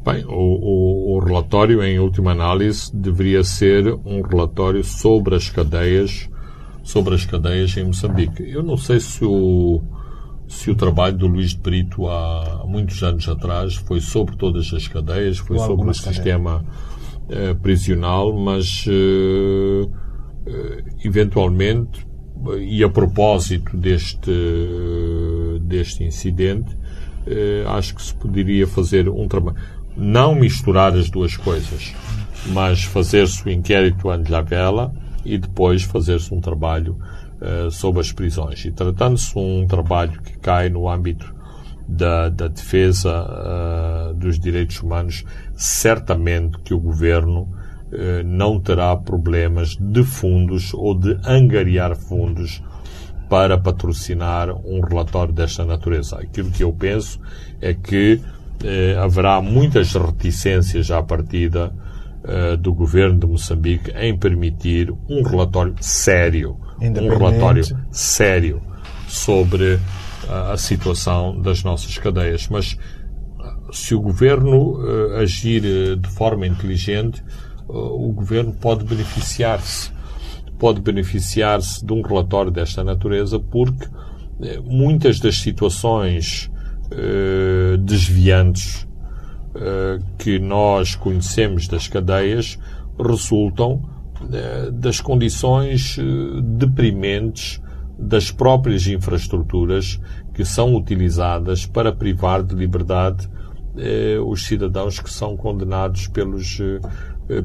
[0.05, 6.29] Bem, o, o, o, relatório, em última análise, deveria ser um relatório sobre as cadeias
[6.83, 8.43] sobre as cadeias em Moçambique.
[8.43, 9.81] Eu não sei se o,
[10.49, 14.87] se o trabalho do Luís de Brito há muitos anos atrás foi sobre todas as
[14.89, 16.65] cadeias, foi Ou sobre o sistema
[17.29, 19.91] uh, prisional, mas uh,
[21.03, 22.07] eventualmente,
[22.61, 24.31] e a propósito deste,
[25.63, 26.77] deste incidente,
[27.27, 29.57] eh, acho que se poderia fazer um trabalho.
[29.97, 31.95] Não misturar as duas coisas,
[32.53, 34.93] mas fazer-se o inquérito la vela
[35.25, 36.99] e depois fazer-se um trabalho
[37.41, 38.65] uh, sobre as prisões.
[38.65, 41.35] E tratando-se um trabalho que cai no âmbito
[41.87, 43.11] da, da defesa
[44.11, 50.95] uh, dos direitos humanos, certamente que o governo uh, não terá problemas de fundos ou
[50.95, 52.63] de angariar fundos
[53.29, 56.17] para patrocinar um relatório desta natureza.
[56.17, 57.19] Aquilo que eu penso
[57.61, 58.21] é que
[58.63, 61.73] eh, haverá muitas reticências à partida
[62.23, 66.57] eh, do governo de Moçambique em permitir um relatório sério,
[66.91, 68.63] um relatório sério
[69.09, 72.49] sobre uh, a situação das nossas cadeias.
[72.49, 72.77] Mas
[73.73, 77.23] se o governo uh, agir eh, de forma inteligente,
[77.67, 79.91] o governo pode beneficiar-se
[80.59, 83.87] pode beneficiar-se de um relatório desta natureza porque
[84.65, 86.51] muitas das situações
[86.93, 88.87] uh, desviantes
[89.55, 92.59] uh, que nós conhecemos das cadeias
[92.99, 93.83] resultam
[94.73, 95.97] das condições
[96.43, 97.61] deprimentes
[97.99, 100.01] das próprias infraestruturas
[100.35, 103.29] que são utilizadas para privar de liberdade
[104.27, 106.61] os cidadãos que são condenados pelos,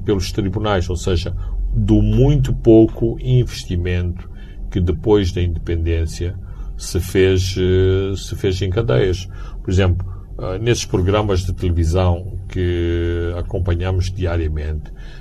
[0.06, 1.36] pelos tribunais, ou seja,
[1.74, 4.30] do muito pouco investimento
[4.70, 6.36] que depois da independência
[6.78, 9.28] se fez, eh, se fez em cadeias.
[9.62, 10.08] Por exemplo,
[10.40, 15.19] eh, nesses programas de televisão que acompanhamos diariamente, eh,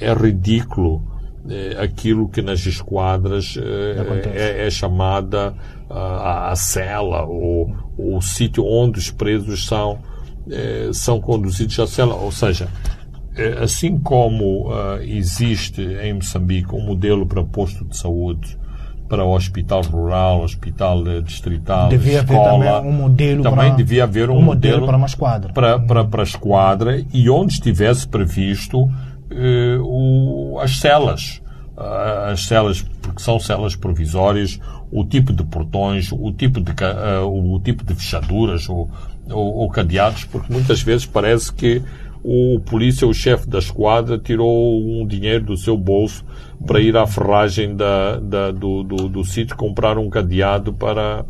[0.00, 1.02] é ridículo
[1.78, 3.58] aquilo que nas esquadras
[4.34, 5.54] é, é, chamada
[5.90, 9.98] a, a cela ou, ou o sítio onde os presos são,
[10.92, 12.14] são conduzidos à cela.
[12.14, 12.66] Ou seja,
[13.62, 14.70] assim como
[15.02, 18.58] existe em Moçambique um modelo para posto de saúde
[19.08, 22.54] para o hospital rural, hospital distrital, devia escola.
[22.54, 25.52] Haver também um modelo também para, devia haver um, um modelo, modelo, para uma esquadra.
[25.52, 28.88] Para, para, para a esquadra e onde estivesse previsto
[29.30, 31.42] eh, o, as celas.
[31.76, 34.60] Uh, as celas, porque são celas provisórias,
[34.92, 38.88] o tipo de portões, o tipo de, uh, o tipo de fechaduras ou,
[39.28, 41.82] ou, ou cadeados, porque muitas vezes parece que
[42.22, 46.24] o polícia, o chefe da esquadra, tirou um dinheiro do seu bolso
[46.64, 51.24] para ir à ferragem da, da do, do, do sítio comprar um cadeado para,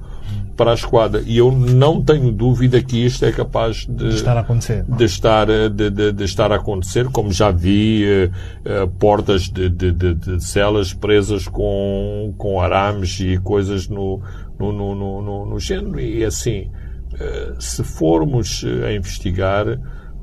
[0.57, 1.23] para a esquadra.
[1.27, 4.85] E eu não tenho dúvida que isto é capaz de, de estar a acontecer.
[4.85, 9.69] De estar, de, de, de, estar a acontecer, como já vi uh, uh, portas de,
[9.69, 14.21] de, celas presas com, com arames e coisas no,
[14.59, 16.01] no, no, no, no género.
[16.01, 16.71] E assim,
[17.15, 19.67] uh, se formos a investigar,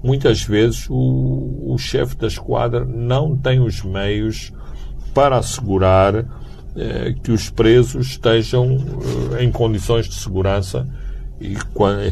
[0.04, 4.52] muitas vezes o, o chefe da esquadra não tem os meios
[5.14, 6.26] para assegurar eh,
[7.24, 8.78] que os presos estejam
[9.38, 10.88] eh, em condições de segurança
[11.40, 11.58] e,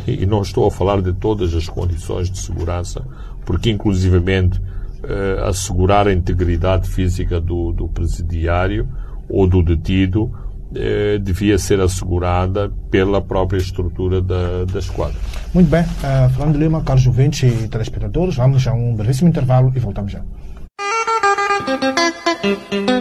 [0.08, 3.06] e, não estou a falar de todas as condições de segurança,
[3.46, 4.60] porque inclusivamente
[5.04, 8.88] eh, assegurar a integridade física do, do presidiário
[9.30, 10.32] ou do detido
[10.76, 15.16] eh, devia ser assegurada pela própria estrutura da, da esquadra.
[15.54, 15.82] Muito bem.
[15.82, 20.22] Uh, Fernando Lima, Carlos Juventus e telespectadores, vamos a um brevíssimo intervalo e voltamos já.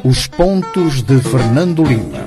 [0.04, 2.26] Os pontos de Fernando Lima.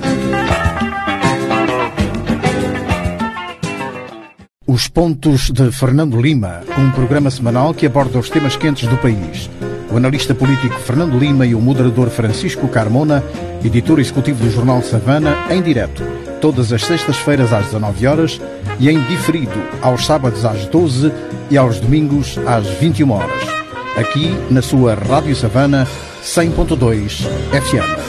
[4.68, 9.50] Os pontos de Fernando Lima, um programa semanal que aborda os temas quentes do país
[9.92, 13.22] o analista político Fernando Lima e o moderador Francisco Carmona,
[13.64, 16.02] editor executivo do jornal Savana, em direto,
[16.40, 18.42] todas as sextas-feiras às 19 horas
[18.80, 21.12] e em diferido aos sábados às 12
[21.50, 23.61] e aos domingos às 21 horas.
[23.98, 25.86] Aqui na sua Rádio Savana
[26.24, 28.00] 100.2 FM.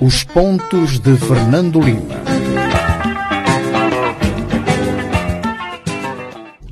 [0.00, 2.16] Os pontos de Fernando Lima.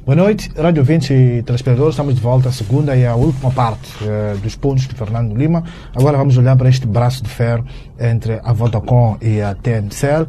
[0.04, 1.94] Boa noite, Rádio ouvintes e telespectadores.
[1.94, 5.62] Estamos de volta à segunda e à última parte uh, dos pontos de Fernando Lima.
[5.94, 7.64] Agora vamos olhar para este braço de ferro
[8.00, 10.26] entre a Vodacom e a TNCL.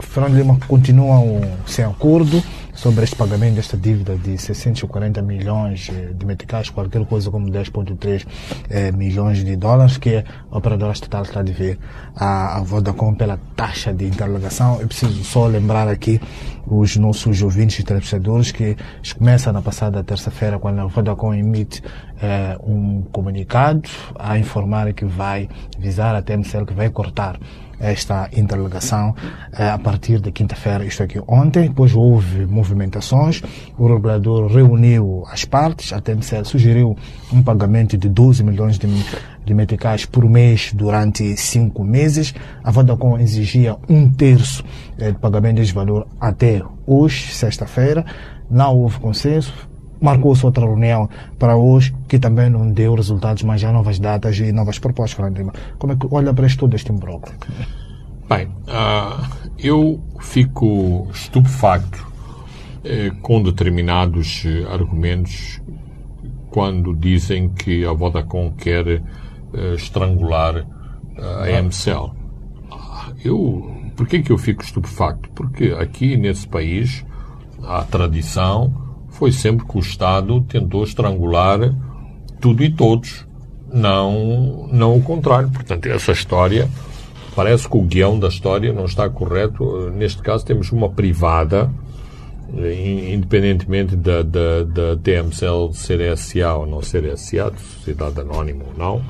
[0.00, 1.20] Fernando Lima continua
[1.66, 2.42] sem acordo
[2.78, 8.24] sobre este pagamento desta dívida de 640 milhões eh, de meticais, qualquer coisa como 10,3
[8.70, 11.76] eh, milhões de dólares, que a operadora estatal está a dever
[12.14, 14.80] à, Vodacom pela taxa de interligação.
[14.80, 16.20] Eu preciso só lembrar aqui
[16.68, 18.76] os nossos ouvintes e telespectadores que
[19.18, 21.82] começa na passada terça-feira, quando a Vodacom emite
[22.22, 27.40] eh, um comunicado a informar que vai visar a TMCL que vai cortar
[27.80, 29.14] esta interligação
[29.52, 33.42] eh, a partir de quinta-feira, isto aqui ontem, depois houve movimentações,
[33.76, 36.96] o regulador reuniu as partes, a TMCL sugeriu
[37.32, 38.88] um pagamento de 12 milhões de,
[39.44, 44.64] de meticais por mês durante cinco meses, a Vodacom exigia um terço
[44.98, 48.04] eh, de pagamento desse valor até hoje, sexta-feira,
[48.50, 49.68] não houve consenso,
[50.00, 54.52] marcou-se outra reunião para hoje, que também não deu resultados, mas já novas datas e
[54.52, 55.52] novas propostas, Fernando.
[55.78, 57.34] Como é que olha para isto todo este imbróglio?
[58.28, 59.24] Bem, uh,
[59.58, 62.08] eu fico estupefacto
[62.84, 65.60] eh, com determinados eh, argumentos
[66.48, 70.64] quando dizem que a Vodacom quer eh, estrangular
[71.18, 72.12] a MCL.
[73.24, 75.28] Eu, por que que eu fico estupefacto?
[75.30, 77.04] Porque aqui nesse país
[77.64, 78.72] há tradição
[79.18, 81.74] foi sempre que o Estado tentou estrangular
[82.40, 83.26] tudo e todos,
[83.72, 85.50] não, não o contrário.
[85.50, 86.68] Portanto, essa história,
[87.34, 89.90] parece que o guião da história não está correto.
[89.90, 91.68] Neste caso, temos uma privada,
[93.12, 98.78] independentemente da, da, da TMCL ser SA ou não ser SA, de sociedade anónima ou
[98.78, 99.02] não,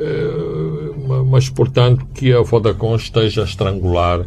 [0.00, 4.26] eh, mas, portanto, que a Vodacom esteja a estrangular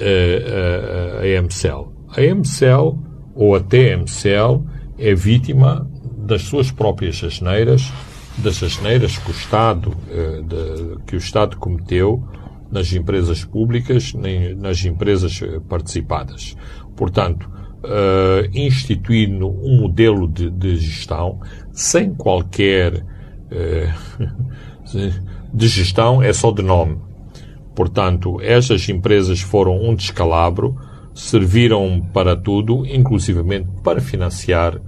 [0.00, 1.92] eh, a MCL.
[2.16, 3.07] A MCL
[3.38, 4.64] ou a TMCL
[4.98, 5.88] é vítima
[6.26, 7.92] das suas próprias asneiras,
[8.36, 10.42] das asneiras que o Estado, eh,
[11.06, 12.26] que o Estado cometeu
[12.68, 16.56] nas empresas públicas, nem nas empresas eh, participadas.
[16.96, 17.48] Portanto,
[17.84, 21.38] uh, instituindo um modelo de, de gestão
[21.72, 23.04] sem qualquer
[25.54, 26.98] de gestão é só de nome.
[27.72, 30.76] Portanto, estas empresas foram um descalabro
[31.18, 34.80] serviram para tudo, inclusivamente para financiar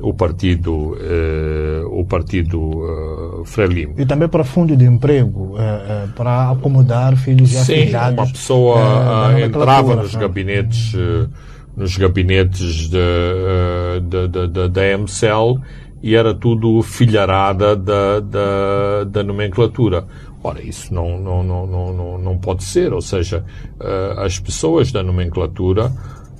[0.00, 3.94] o partido eh, o partido eh, Frelimo.
[3.98, 9.32] E também para fundo de emprego, eh, eh para acomodar filhos e Sim, uma pessoa
[9.36, 11.28] eh, entrava nos gabinetes eh,
[11.76, 12.98] nos gabinetes da
[14.98, 15.60] MCL
[16.02, 20.06] e era tudo filharada da, da, da nomenclatura.
[20.42, 23.44] Ora, isso não, não, não, não, não pode ser, ou seja,
[23.80, 25.92] eh, as pessoas da nomenclatura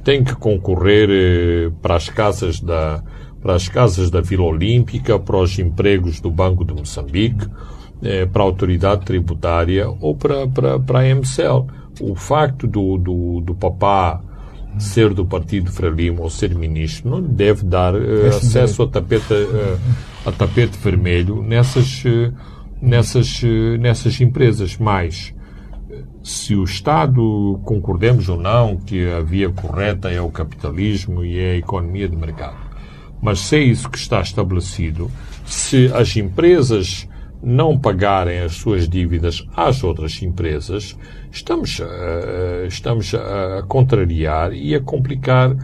[0.05, 3.03] têm que concorrer eh, para as casas da,
[3.42, 7.49] para as casas da Vila Olímpica, para os empregos do Banco de Moçambique,
[8.03, 11.66] eh, para a autoridade tributária ou para, para, para a MCL.
[12.01, 14.20] O facto do, do, do papá
[14.78, 19.78] ser do Partido Frelimo ou ser ministro não deve dar uh, acesso a tapete, uh,
[20.24, 22.32] a tapete vermelho nessas uh,
[22.81, 24.77] nessas, eh, nessas empresas.
[24.77, 25.35] Mas,
[26.22, 31.53] se o Estado, concordemos ou não, que a via correta é o capitalismo e é
[31.53, 32.57] a economia de mercado,
[33.22, 35.11] mas se é isso que está estabelecido,
[35.45, 37.09] se as empresas
[37.43, 40.97] não pagarem as suas dívidas às outras empresas,
[41.31, 45.57] estamos, uh, estamos a contrariar e a complicar uh,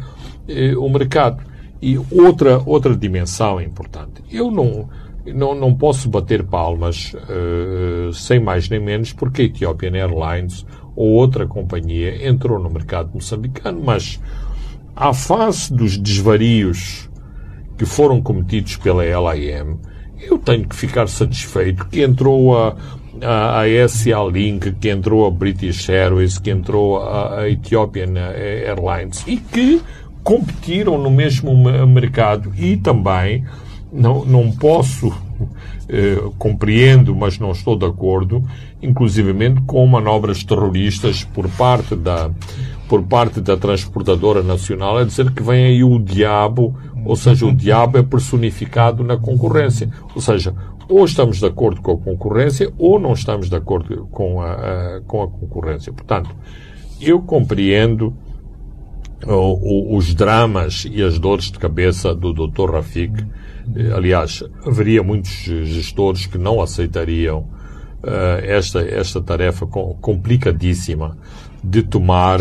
[0.79, 1.43] o mercado.
[1.81, 4.23] E outra, outra dimensão importante.
[4.31, 4.89] Eu não,
[5.27, 10.67] não, não posso bater palmas, uh, sem mais nem menos, porque a Ethiopian Airlines
[10.97, 14.21] ou outra companhia entrou no mercado moçambicano, mas
[14.95, 17.09] à face dos desvarios
[17.79, 19.79] que foram cometidos pela LIM,
[20.21, 22.77] eu tenho que ficar satisfeito que entrou a,
[23.23, 29.25] a, a SA Link, que entrou a British Airways, que entrou a, a Ethiopian Airlines
[29.27, 29.81] e que
[30.23, 31.53] competiram no mesmo
[31.87, 33.45] mercado e também
[33.93, 35.13] não, não posso,
[35.89, 38.43] eh, compreendo, mas não estou de acordo,
[38.83, 42.31] inclusivamente com manobras terroristas por parte da,
[42.89, 46.75] por parte da transportadora nacional a dizer que vem aí o diabo,
[47.05, 49.91] ou seja, o diabo é personificado na concorrência.
[50.15, 50.55] Ou seja,
[50.89, 55.01] ou estamos de acordo com a concorrência ou não estamos de acordo com a, a
[55.07, 55.93] com a concorrência.
[55.93, 56.31] Portanto,
[57.01, 58.15] eu compreendo
[59.27, 62.73] os dramas e as dores de cabeça do Dr.
[62.73, 63.42] Rafik eh,
[63.95, 67.41] aliás, haveria muitos gestores que não aceitariam
[68.03, 71.17] uh, esta, esta tarefa complicadíssima
[71.63, 72.41] de tomar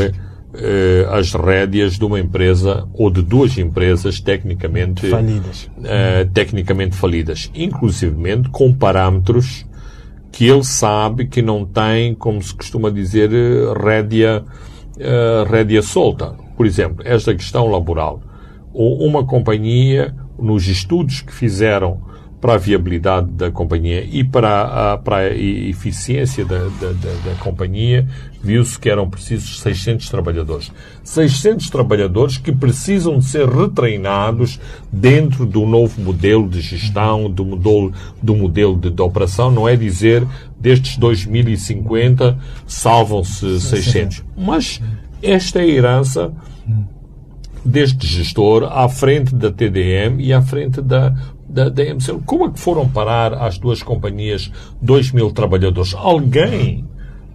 [1.14, 8.50] as rédeas de uma empresa ou de duas empresas tecnicamente falidas, uh, tecnicamente falidas, inclusivamente
[8.50, 9.66] com parâmetros
[10.30, 13.30] que ele sabe que não tem, como se costuma dizer,
[13.78, 14.44] rédea,
[15.50, 16.36] rédea solta.
[16.56, 18.22] Por exemplo, esta questão laboral.
[18.74, 22.02] Uma companhia nos estudos que fizeram
[22.42, 27.36] para a viabilidade da companhia e para a, para a eficiência da, da, da, da
[27.40, 28.08] companhia,
[28.44, 30.72] viu-se que eram precisos 600 trabalhadores.
[31.04, 34.60] 600 trabalhadores que precisam de ser retreinados
[34.92, 39.52] dentro do novo modelo de gestão, do modelo, do modelo de, de operação.
[39.52, 40.26] Não é dizer
[40.60, 44.24] destes 2050 salvam-se 600.
[44.36, 44.82] Mas
[45.22, 46.34] esta é a herança
[47.64, 51.16] deste gestor à frente da TDM e à frente da,
[51.48, 52.22] da, da MCL.
[52.26, 54.52] Como é que foram parar às duas companhias
[54.82, 55.94] 2 mil trabalhadores?
[55.94, 56.86] Alguém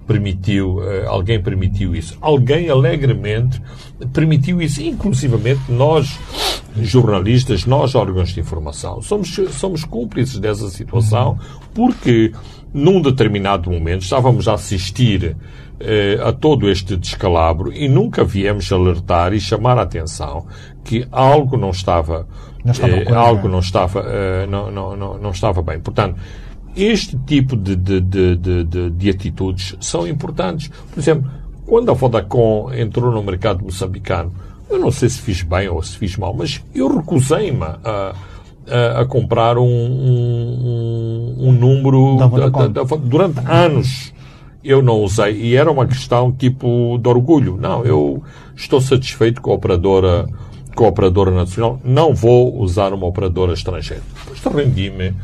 [0.06, 2.16] permitiu, uh, alguém permitiu isso.
[2.20, 3.60] Alguém alegremente
[4.12, 4.82] permitiu isso.
[4.82, 6.18] Inclusivamente nós,
[6.80, 11.38] jornalistas, nós, órgãos de informação, somos, somos cúmplices dessa situação
[11.74, 12.32] porque
[12.72, 15.36] num determinado momento estávamos a assistir
[15.80, 20.46] uh, a todo este descalabro e nunca viemos alertar e chamar a atenção
[20.84, 22.26] que algo não estava,
[22.64, 24.04] não estava uh, algo não estava,
[24.48, 25.80] não, não, não, não estava bem.
[25.80, 26.20] Portanto,
[26.76, 30.70] este tipo de, de, de, de, de atitudes são importantes.
[30.92, 31.30] Por exemplo,
[31.64, 34.32] quando a Vodacom entrou no mercado moçambicano,
[34.68, 38.14] eu não sei se fiz bem ou se fiz mal, mas eu recusei-me a,
[38.68, 44.12] a, a, comprar um, um, um número da, da, da, durante anos.
[44.66, 47.56] Eu não usei e era uma questão tipo de orgulho.
[47.56, 48.22] Não, eu
[48.56, 50.26] estou satisfeito com a operadora,
[50.74, 51.80] com a operadora nacional.
[51.84, 54.02] Não vou usar uma operadora estrangeira.
[54.24, 55.14] Depois rendi-me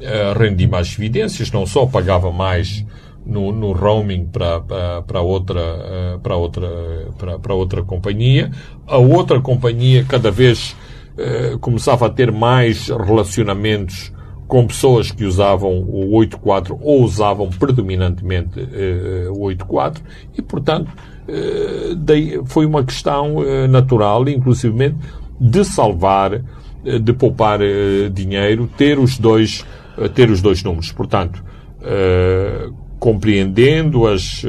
[0.00, 2.84] uh, rendi mais evidências, não só pagava mais
[3.24, 6.68] no, no roaming para, para, para outra, uh, para, outra,
[7.18, 8.50] para, para outra companhia,
[8.86, 10.74] a outra companhia cada vez
[11.16, 14.12] uh, começava a ter mais relacionamentos
[14.48, 19.98] com pessoas que usavam o 8.4 ou usavam predominantemente uh, o 8.4
[20.36, 20.90] e, portanto,
[21.98, 24.96] daí foi uma questão uh, natural, inclusivamente,
[25.38, 26.40] de salvar,
[26.82, 27.60] de poupar
[28.12, 29.64] dinheiro, ter os dois
[30.14, 30.90] ter os dois números.
[30.90, 31.44] Portanto,
[32.98, 34.42] compreendendo as,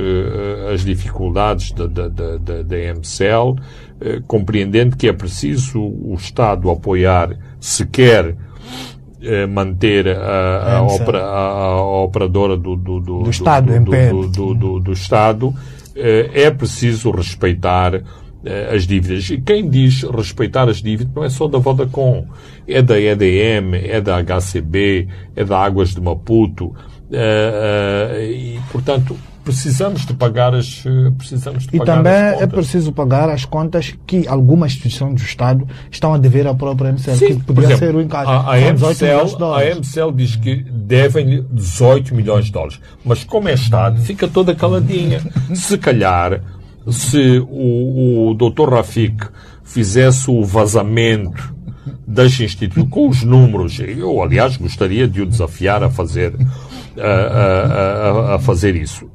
[0.74, 3.56] as dificuldades da, da, da, da MCL,
[4.26, 8.36] compreendendo que é preciso o Estado apoiar, se quer
[9.50, 14.80] manter a, a, opera, a, a operadora do, do, do, do Estado, do, do, do,
[14.80, 15.54] do Estado,
[15.96, 18.02] é preciso respeitar
[18.74, 19.30] as dívidas.
[19.30, 22.26] E quem diz respeitar as dívidas não é só da Vodacom,
[22.66, 26.74] é da EDM, é da HCB, é da Águas de Maputo,
[27.12, 29.18] e, portanto,
[29.54, 30.84] precisamos de pagar as
[31.18, 35.68] precisamos de e pagar também é preciso pagar as contas que algumas instituições do Estado
[35.92, 38.32] estão a dever à própria MCL, Sim, que podia exemplo, ser o encaixe.
[38.32, 43.54] A, a, MCL, a MCL diz que devem 18 milhões de dólares, mas como é
[43.54, 45.22] Estado, fica toda caladinha.
[45.54, 46.42] Se calhar
[46.92, 48.70] se o, o Dr.
[48.70, 49.28] Rafik
[49.64, 51.54] fizesse o vazamento
[52.08, 56.34] das instituições com os números, eu aliás gostaria de o desafiar a fazer
[56.98, 59.10] a, a, a, a fazer isso,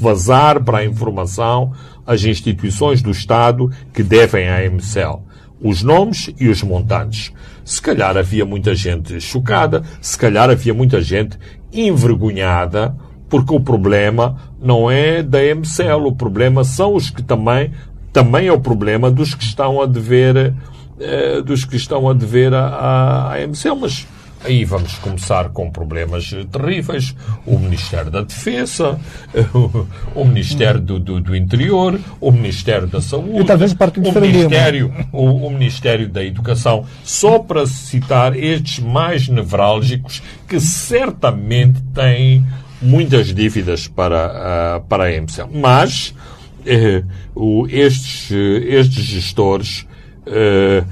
[0.00, 1.72] vazar para a informação
[2.06, 5.22] as instituições do Estado que devem à MCL
[5.64, 7.32] os nomes e os montantes.
[7.64, 11.38] Se calhar havia muita gente chocada, se calhar havia muita gente
[11.72, 12.94] envergonhada
[13.30, 17.72] porque o problema não é da MCL, o problema são os que também,
[18.12, 20.54] também é o problema dos que estão a dever,
[21.00, 24.06] eh, dos que estão a dever à, à MCL, mas
[24.44, 27.14] aí vamos começar com problemas terríveis.
[27.46, 28.98] O Ministério da Defesa,
[30.14, 35.46] o Ministério do, do, do Interior, o Ministério da Saúde, e talvez o, Ministério, o,
[35.46, 42.44] o, Ministério da Educação, só para citar estes mais nevrálgicos que certamente têm
[42.80, 45.48] muitas dívidas para, uh, para a EMCEL.
[45.52, 46.14] Mas
[46.60, 49.86] uh, o, estes, estes gestores
[50.26, 50.86] uh,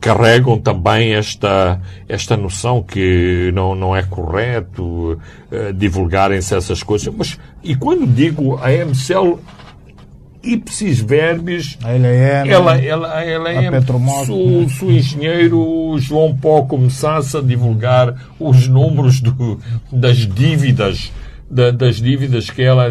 [0.00, 5.18] carregam também esta, esta noção que não, não é correto
[5.74, 7.12] divulgarem-se essas coisas.
[7.16, 9.40] Mas, e quando digo a EMCEL
[10.42, 13.80] ipsis verbis, ela é, ela, ela, ela é,
[14.24, 19.60] se, o, se o engenheiro João Pó começasse a divulgar os números do,
[19.92, 21.12] das dívidas,
[21.50, 22.84] da, das dívidas que ela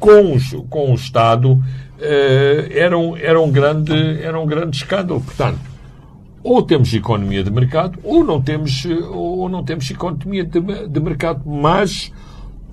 [0.00, 1.62] com, os, com o Estado,
[2.00, 5.20] eh, era, um, era, um grande, era um grande escândalo.
[5.20, 5.60] Portanto,
[6.46, 11.42] ou temos economia de mercado, ou não temos, ou não temos economia de, de mercado,
[11.44, 12.12] mas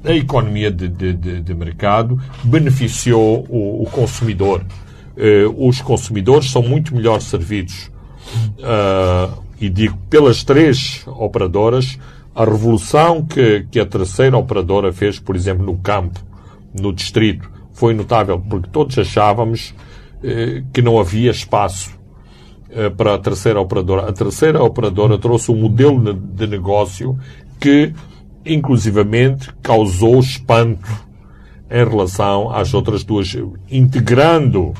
[0.05, 4.63] a economia de, de, de, mercado beneficiou o, o consumidor.
[5.17, 7.89] Uh, os consumidores são muito melhor servidos,
[8.59, 11.97] uh, e digo pelas três operadoras,
[12.35, 16.19] a revolução que, que a terceira operadora fez, por exemplo, no campo,
[16.79, 19.73] no distrito, foi notável, porque todos achávamos
[20.71, 21.91] que não havia espaço
[22.97, 24.09] para a terceira operadora.
[24.09, 27.17] A terceira operadora trouxe um modelo de negócio
[27.59, 27.93] que,
[28.45, 30.89] inclusivamente, causou espanto
[31.69, 33.35] em relação às outras duas,
[33.69, 34.73] integrando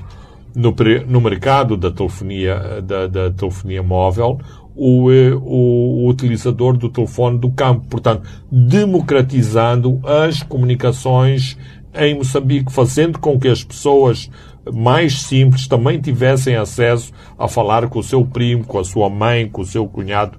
[0.56, 0.76] no,
[1.08, 4.40] no mercado da telefonia, da, da telefonia móvel
[4.76, 7.86] o, eh, o, o, utilizador do telefone do campo.
[7.90, 11.58] Portanto, democratizando as comunicações
[11.96, 14.30] em Moçambique, fazendo com que as pessoas
[14.72, 19.48] mais simples também tivessem acesso a falar com o seu primo, com a sua mãe,
[19.48, 20.38] com o seu cunhado,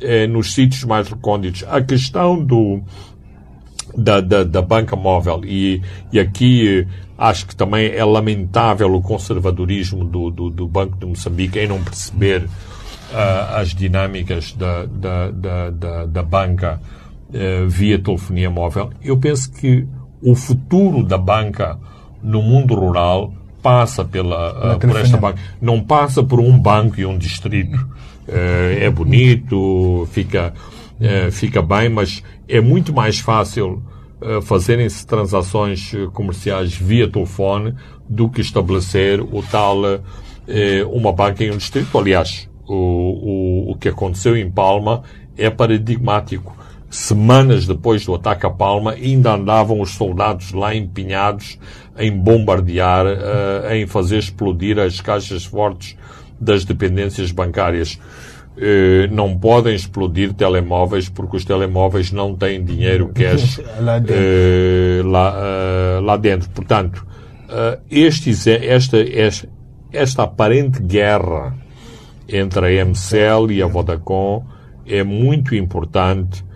[0.00, 1.64] eh, nos sítios mais recônditos.
[1.68, 2.80] A questão do,
[3.96, 5.80] da, da, da banca móvel, e,
[6.12, 11.06] e aqui eh, acho que também é lamentável o conservadorismo do, do, do Banco de
[11.06, 16.80] Moçambique em não perceber uh, as dinâmicas da, da, da, da, da banca
[17.28, 18.90] uh, via telefonia móvel.
[19.02, 19.86] Eu penso que
[20.22, 21.78] o futuro da banca
[22.22, 25.38] no mundo rural passa pela, uh, por esta banca.
[25.60, 27.78] Não passa por um banco e um distrito.
[28.28, 30.54] é bonito, fica,
[31.32, 33.82] fica bem, mas é muito mais fácil
[34.42, 37.74] fazerem-se transações comerciais via telefone
[38.08, 39.78] do que estabelecer o tal
[40.92, 41.98] uma banca em um distrito.
[41.98, 45.02] Aliás, o, o, o que aconteceu em Palma
[45.36, 46.56] é paradigmático.
[46.90, 51.56] Semanas depois do ataque a Palma, ainda andavam os soldados lá empenhados
[51.96, 55.96] em bombardear, uh, em fazer explodir as caixas fortes
[56.40, 57.94] das dependências bancárias.
[58.56, 64.16] Uh, não podem explodir telemóveis porque os telemóveis não têm dinheiro cash lá, dentro.
[64.16, 66.50] Uh, lá, lá, dentro.
[66.50, 67.06] Portanto,
[67.88, 69.48] este, esta, esta,
[69.92, 71.56] esta aparente guerra
[72.28, 74.44] entre a MCL e a Vodacom
[74.84, 76.49] é muito importante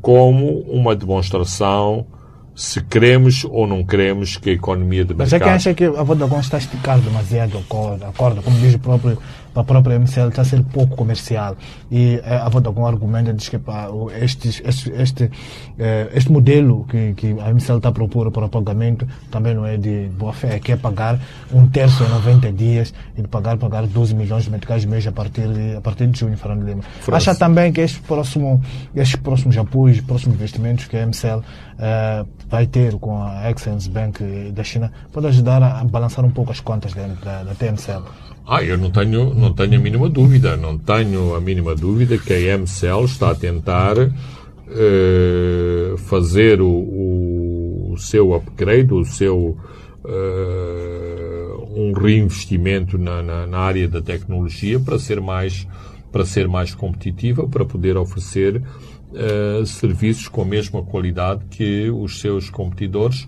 [0.00, 2.06] como uma demonstração
[2.54, 5.30] se queremos ou não queremos que a economia de mercado...
[5.30, 8.74] Mas é que acha que a Vodacom está a esticar demasiado a corda como diz
[8.74, 9.18] o próprio
[9.60, 11.56] a própria MCL está a ser pouco comercial.
[11.90, 13.88] E eh, a Vodacom argumenta diz que pá,
[14.20, 15.30] este, este, este,
[15.78, 19.66] eh, este modelo que, que a MCL está a propor para o pagamento também não
[19.66, 21.18] é de boa fé, é que é pagar
[21.52, 25.48] um terço em 90 dias e pagar, pagar 12 milhões de meticais mês a partir
[25.48, 26.82] de, a partir de junho, Fernando Lima.
[27.10, 28.60] Acha também que este próximo,
[28.94, 31.44] estes próximos apoios, próximos investimentos que a MCL uh,
[31.78, 36.30] eh, vai ter com a Excellence Bank da China pode ajudar a, a balançar um
[36.30, 38.35] pouco as contas da, da, da TMCL?
[38.48, 40.56] Ah, eu não tenho, não tenho a mínima dúvida.
[40.56, 47.96] Não tenho a mínima dúvida que a MCL está a tentar uh, fazer o, o,
[47.98, 49.58] seu upgrade, o seu
[50.04, 55.66] uh, um reinvestimento na, na, na, área da tecnologia para ser mais
[56.12, 58.62] para ser mais competitiva, para poder oferecer
[59.10, 63.26] uh, serviços com a mesma qualidade que os seus competidores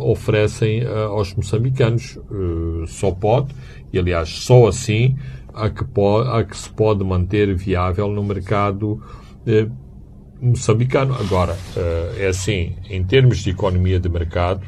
[0.00, 2.18] oferecem aos moçambicanos.
[2.86, 3.54] só pode
[3.92, 5.16] e, aliás, só assim
[5.52, 9.02] a que, pode, a que se pode manter viável no mercado
[9.46, 9.68] eh,
[10.40, 11.14] moçambicano.
[11.14, 14.66] Agora, eh, é assim, em termos de economia de mercado,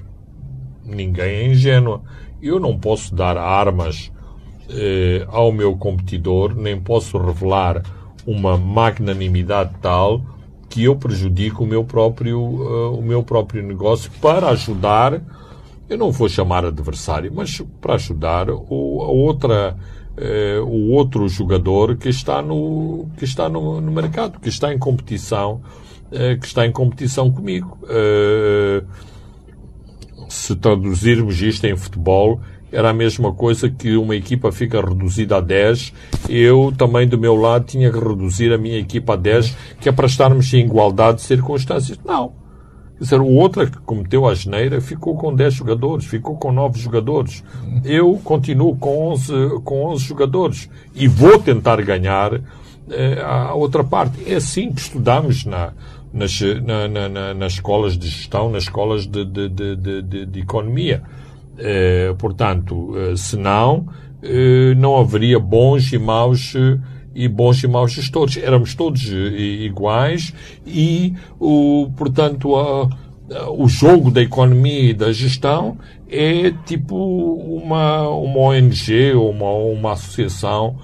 [0.85, 2.03] ninguém é ingênuo.
[2.43, 4.13] Eu não posso dar armas
[4.69, 7.83] eh, ao meu competidor, nem posso revelar
[8.27, 10.23] uma magnanimidade tal
[10.75, 15.23] que eu prejudique o meu próprio, uh, o meu próprio negócio para ajudar
[15.89, 19.77] eu não vou chamar adversário, mas para ajudar o, a outra,
[20.17, 24.79] eh, o outro jogador que está no, que está no, no mercado, que está em
[24.79, 25.61] competição,
[26.11, 27.79] eh, que está em competição comigo.
[30.27, 32.41] Se traduzirmos isto em futebol,
[32.75, 35.93] era a mesma coisa que uma equipa fica reduzida a 10,
[36.29, 39.93] eu também do meu lado tinha que reduzir a minha equipa a 10, que é
[39.93, 41.99] para estarmos em igualdade de circunstâncias.
[42.05, 42.45] Não
[42.97, 46.79] Quer dizer, o outro que cometeu a geneira ficou com 10 jogadores, ficou com 9
[46.79, 47.43] jogadores.
[47.85, 49.33] Eu continuo com 11,
[49.65, 52.41] com 11 jogadores e vou tentar ganhar
[52.89, 54.19] eh, a outra parte.
[54.31, 55.73] É assim que estudamos na,
[56.13, 61.03] nas, na, na, nas escolas de gestão, nas escolas de, de, de, de economia.
[61.59, 63.87] Eh, portanto, eh, senão,
[64.23, 66.55] eh, não haveria bons e maus
[67.15, 68.37] e bons e maus gestores.
[68.37, 70.35] Éramos todos iguais
[70.67, 72.89] e, o, portanto, a,
[73.33, 75.79] a, o jogo da economia e da gestão
[76.11, 80.77] é tipo uma, uma ONG ou uma, uma associação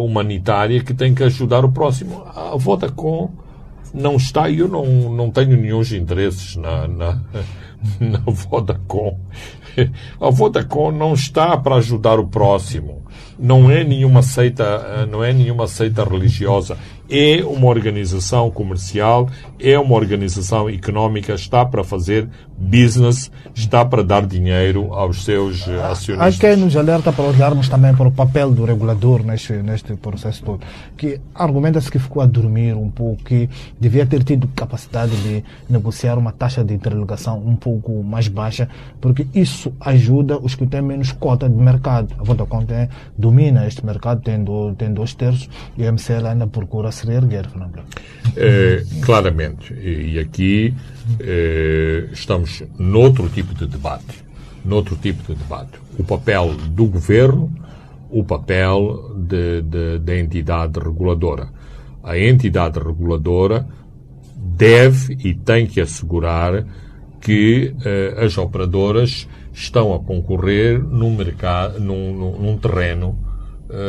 [0.00, 2.22] humanitária que tem que ajudar o próximo.
[2.34, 3.30] A Vodacom
[3.92, 7.20] não está, e eu não, não tenho nenhum interesses na, na,
[7.98, 9.18] na Vodacom.
[10.20, 13.02] A Vodacom não está para ajudar o próximo.
[13.38, 16.76] Não é nenhuma seita, não é nenhuma seita religiosa.
[17.08, 19.28] É uma organização comercial,
[19.60, 25.82] é uma organização económica, está para fazer business, está para dar dinheiro aos seus eh,
[25.82, 26.36] acionistas.
[26.36, 30.42] Há quem nos alerta para olharmos também para o papel do regulador neste, neste processo
[30.42, 30.60] todo,
[30.96, 33.48] que argumenta-se que ficou a dormir um pouco, que
[33.78, 38.68] devia ter tido capacidade de negociar uma taxa de interligação um pouco mais baixa,
[39.00, 42.14] porque isso ajuda os que têm menos cota de mercado.
[42.18, 42.88] A Vodacom tem,
[43.18, 47.48] domina este mercado, tem, do, tem dois terços, e a MCL ainda procura se reerguer,
[47.48, 47.82] Fernando.
[48.36, 49.74] É, claramente.
[49.74, 50.74] E, aqui
[51.20, 54.24] é, estamos noutro tipo de debate.
[54.64, 55.78] Noutro tipo de debate.
[55.98, 57.52] O papel do governo,
[58.10, 61.48] o papel de, de, da entidade reguladora.
[62.02, 63.66] A entidade reguladora
[64.36, 66.64] deve e tem que assegurar
[67.20, 73.18] que eh, as operadoras estão a concorrer num, mercado, num, num, num terreno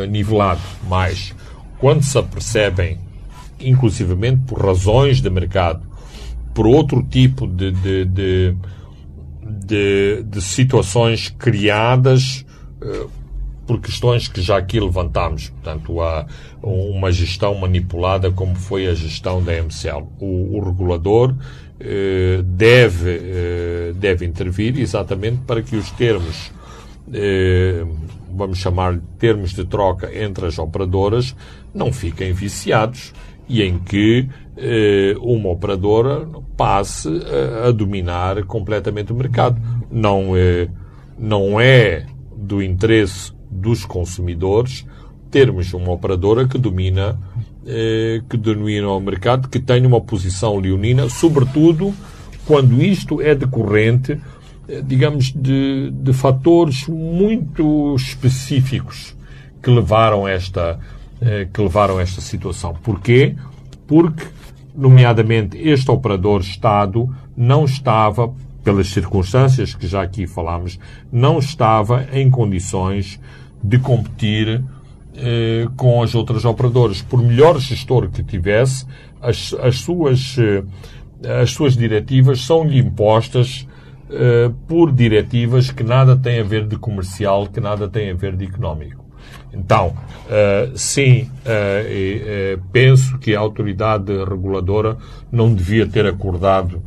[0.10, 0.62] nivelado.
[0.88, 1.36] Mas,
[1.80, 3.00] quando se apercebem,
[3.60, 5.82] inclusivamente por razões de mercado,
[6.56, 8.56] por outro tipo de, de, de,
[9.46, 12.46] de, de situações criadas
[12.82, 13.08] eh,
[13.68, 15.50] por questões que já aqui levantámos.
[15.50, 16.26] Portanto, há
[16.64, 20.08] uma gestão manipulada como foi a gestão da MCL.
[20.20, 21.36] O, o regulador
[21.80, 26.52] eh, deve, eh, deve intervir exatamente para que os termos,
[28.34, 31.36] vamos chamar termos de troca entre as operadoras,
[31.76, 33.14] não fiquem viciados
[33.48, 34.28] e em que
[35.22, 36.26] uma operadora
[36.58, 39.62] passe a, a, dominar completamente o mercado.
[39.92, 40.32] Não,
[41.20, 42.06] não é
[42.36, 44.86] do interesse dos consumidores
[45.30, 47.20] termos uma operadora que domina
[47.68, 51.96] eh, que domina o mercado, que tenha uma posição leonina, sobretudo
[52.46, 54.22] quando isto é decorrente,
[54.70, 59.18] eh, digamos, de, de fatores muito específicos
[59.64, 60.95] que levaram esta eh,
[61.54, 62.74] que levaram esta situação.
[62.84, 63.36] Porquê?
[63.88, 64.26] Porque,
[64.76, 70.80] nomeadamente, este operador Estado não estava, pelas circunstâncias que já aqui falámos,
[71.12, 73.20] não estava em condições
[73.64, 74.64] de competir
[75.18, 77.02] eh, com as outras operadoras.
[77.02, 78.86] Por melhor gestor que tivesse,
[79.22, 83.66] as, as, suas, eh, as suas diretivas são-lhe impostas
[84.10, 88.36] eh, por diretivas que nada têm a ver de comercial, que nada têm a ver
[88.36, 89.05] de económico.
[89.56, 89.96] Então,
[90.30, 94.98] eh, sim, eh, penso que a autoridade reguladora
[95.32, 96.82] não devia ter acordado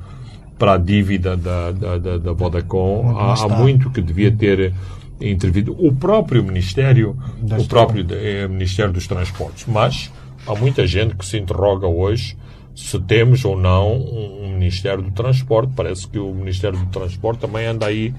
[0.59, 3.17] para a dívida da, da, da, da Vodacom.
[3.17, 4.73] Há, há, muito que devia ter
[5.21, 8.05] intervido o próprio Ministério, o próprio
[8.49, 9.67] Ministério dos Transportes.
[9.67, 10.13] Mas
[10.47, 12.37] há muita gente que se interroga hoje
[12.79, 15.73] se temos ou não um Ministério do Transporte.
[15.75, 18.15] Parece que o Ministério do Transporte também anda aí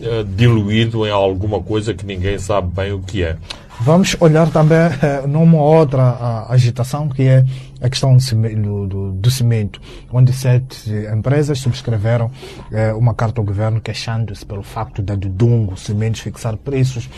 [0.00, 3.38] uh, diluído em alguma coisa que ninguém sabe bem o que é.
[3.84, 7.44] Vamos olhar também uh, numa outra uh, agitação que é
[7.80, 9.80] a questão do, cimento,
[10.12, 16.20] onde sete empresas subscreveram uh, uma carta ao governo queixando-se pelo facto da Dudungo Cimentos
[16.20, 17.10] fixar preços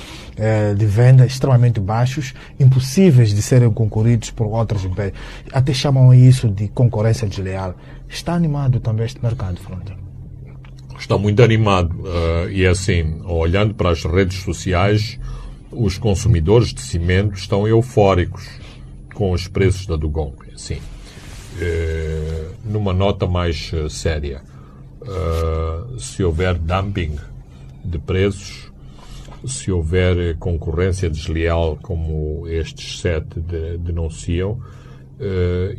[0.77, 5.13] de venda extremamente baixos, impossíveis de serem concorridos por outras empresas.
[5.53, 7.75] Até chamam isso de concorrência desleal.
[8.09, 10.01] Está animado também este mercado, Fronteira?
[10.99, 11.95] Está muito animado.
[12.51, 15.21] e é assim, olhando para as redes sociais,
[15.77, 18.49] os consumidores de cimento estão eufóricos
[19.15, 20.37] com os preços da Dugong.
[20.57, 20.79] Sim.
[21.61, 24.43] É, numa nota mais eh, séria,
[25.03, 27.17] uh, se houver dumping
[27.85, 28.73] de preços,
[29.47, 34.59] se houver concorrência desleal, como estes sete de, denunciam,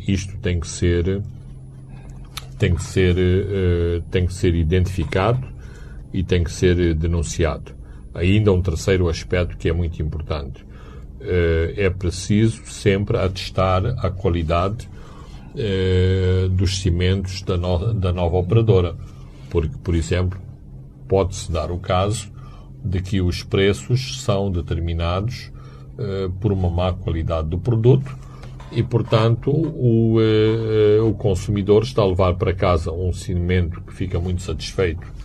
[0.08, 1.20] isto tem que ser
[2.58, 3.14] tem que ser
[4.10, 5.46] tem que ser identificado
[6.10, 7.75] e tem que ser denunciado
[8.16, 10.64] ainda um terceiro aspecto que é muito importante.
[11.20, 14.88] Eh, é preciso sempre atestar a qualidade
[15.54, 18.96] eh, dos cimentos da, no, da nova operadora.
[19.50, 20.38] Porque, por exemplo,
[21.08, 22.30] pode-se dar o caso
[22.84, 25.50] de que os preços são determinados
[25.98, 28.16] eh, por uma má qualidade do produto
[28.72, 30.18] e, portanto, o,
[31.06, 35.15] o consumidor está a levar para casa um cimento que fica muito satisfeito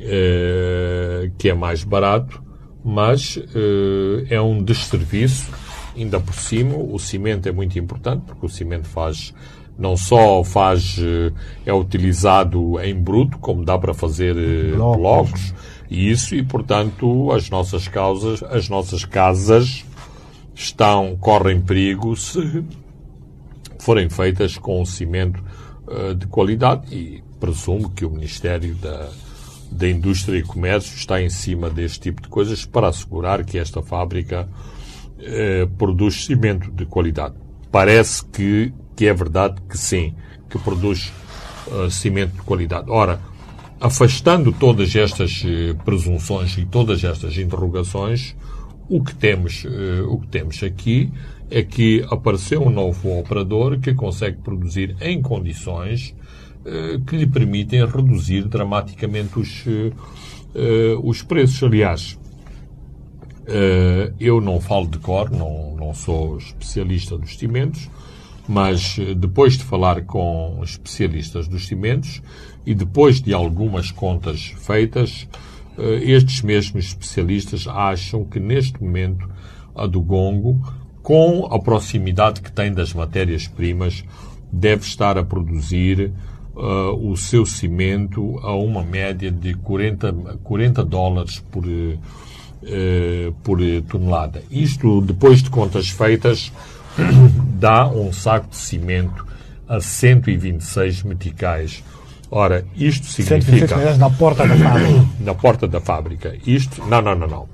[0.00, 2.42] eh, que é mais barato,
[2.84, 5.50] mas eh, é um desserviço.
[5.96, 9.32] Ainda por cima, o cimento é muito importante, porque o cimento faz
[9.78, 11.32] não só faz eh,
[11.64, 14.34] é utilizado em bruto, como dá para fazer
[14.74, 15.54] blocos, blocos
[15.90, 19.84] e isso e portanto as nossas causas, as nossas casas
[20.54, 22.64] estão correm perigo se
[23.78, 25.42] forem feitas com cimento
[26.18, 29.08] de qualidade e presumo que o Ministério da
[29.70, 33.82] da Indústria e Comércio está em cima deste tipo de coisas para assegurar que esta
[33.82, 34.48] fábrica
[35.18, 37.34] eh, produz cimento de qualidade.
[37.76, 40.14] parece que, que é verdade que sim,
[40.48, 41.12] que produz
[41.66, 42.90] uh, cimento de qualidade.
[42.90, 43.20] Ora,
[43.78, 48.34] afastando todas estas uh, presunções e todas estas interrogações,
[48.88, 51.12] o que temos, uh, o que temos aqui
[51.50, 56.14] é que apareceu um novo operador que consegue produzir em condições
[57.06, 59.64] que lhe permitem reduzir dramaticamente os,
[61.02, 61.62] os preços.
[61.62, 62.18] Aliás,
[64.18, 67.88] eu não falo de cor, não, não sou especialista dos cimentos,
[68.48, 72.22] mas eh, depois de falar com especialistas dos cimentos
[72.64, 75.28] e depois de algumas contas feitas,
[75.78, 79.28] eh, estes mesmos especialistas acham que neste momento
[79.74, 80.60] a do Gongo,
[81.02, 84.04] com a proximidade que tem das matérias-primas,
[84.52, 86.12] deve estar a produzir
[86.56, 94.42] uh, o seu cimento a uma média de 40, 40 dólares por, uh, por tonelada.
[94.50, 96.50] Isto, depois de contas feitas,
[97.60, 99.26] dá um saco de cimento
[99.68, 101.84] a 126 meticais.
[102.30, 103.96] Ora, isto significa...
[103.96, 105.06] na porta da fábrica.
[105.20, 106.36] Na porta da fábrica.
[106.44, 106.84] Isto...
[106.86, 107.48] Não, não, não, não.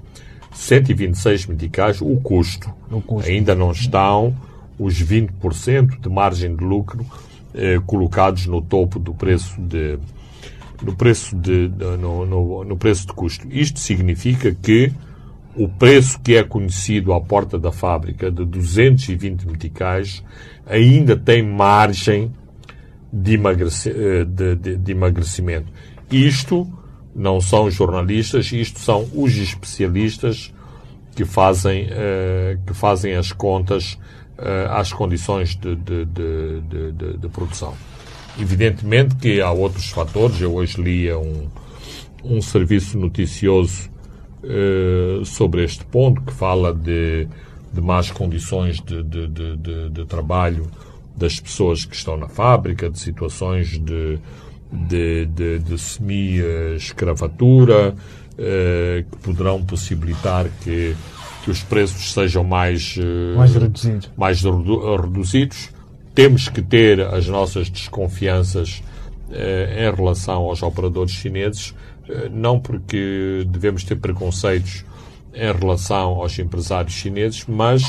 [0.52, 2.72] 126 meticais, o custo.
[2.90, 3.28] O custo.
[3.28, 4.34] Ainda não estão
[4.78, 7.04] os 20% de margem de lucro
[7.54, 9.98] eh, colocados no topo do preço de
[10.82, 13.46] no preço de no, no, no preço de custo.
[13.50, 14.92] Isto significa que
[15.54, 20.24] o preço que é conhecido à porta da fábrica de 220 meticais
[20.66, 22.32] ainda tem margem
[23.12, 25.70] de, eh, de, de, de, emagrecimento.
[26.10, 26.66] Isto
[27.14, 30.52] não são jornalistas, isto são os especialistas
[31.14, 33.98] que fazem, uh, que fazem as contas
[34.70, 37.74] às condições de, de, produção.
[38.38, 40.40] Evidentemente que há outros fatores.
[40.40, 41.48] Eu hoje lia um,
[42.24, 43.90] um serviço noticioso
[44.42, 47.28] uh, sobre este ponto, que fala de,
[47.72, 50.68] de más condições de, de, de, de, trabalho
[51.16, 54.18] das pessoas que estão na fábrica, de situações de,
[54.72, 60.96] de, de, de semi-escravatura, uh, que poderão possibilitar que,
[61.42, 64.10] que os preços sejam mais, uh, mais, reduzidos.
[64.16, 65.70] mais redu reduzidos.
[66.14, 68.82] Temos que ter as nossas desconfianças
[69.30, 71.74] em relação aos operadores chineses,
[72.06, 74.84] eh, não porque devemos ter preconceitos
[75.34, 77.82] em relação aos empresários chineses, mas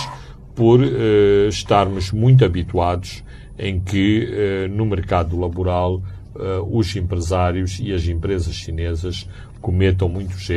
[0.55, 3.23] por uh, estarmos muito habituados
[3.57, 9.27] em que uh, no mercado laboral uh, os empresários e as empresas chinesas
[9.59, 10.49] cometam muitos,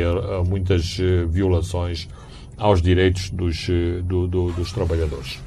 [0.45, 0.97] muitas
[1.29, 2.09] violações
[2.57, 3.67] aos direitos dos,
[4.03, 5.39] do, do, dos trabalhadores.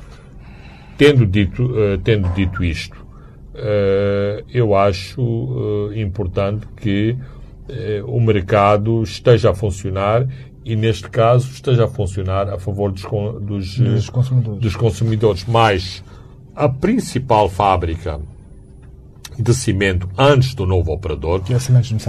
[0.97, 1.71] Tendo dito,
[2.05, 2.97] tendo dito isto,
[4.53, 7.17] eu acho importante que
[7.71, 10.27] eh, o mercado esteja a funcionar
[10.65, 13.03] e, neste caso, esteja a funcionar a favor dos,
[13.41, 14.61] dos, dos, consumidores.
[14.61, 15.45] dos consumidores.
[15.47, 16.03] Mas
[16.55, 18.21] a principal fábrica
[19.41, 21.43] de cimento antes do novo operador.
[21.43, 21.59] Que é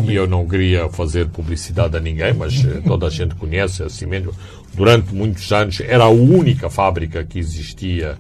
[0.05, 3.89] e eu não queria fazer publicidade a ninguém, mas eh, toda a gente conhece a
[3.89, 4.33] cimento.
[4.73, 8.17] Durante muitos anos era a única fábrica que existia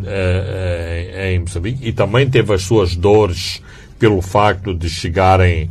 [0.00, 3.62] uh, em Moçambique e também teve as suas dores
[3.98, 5.70] pelo facto de chegarem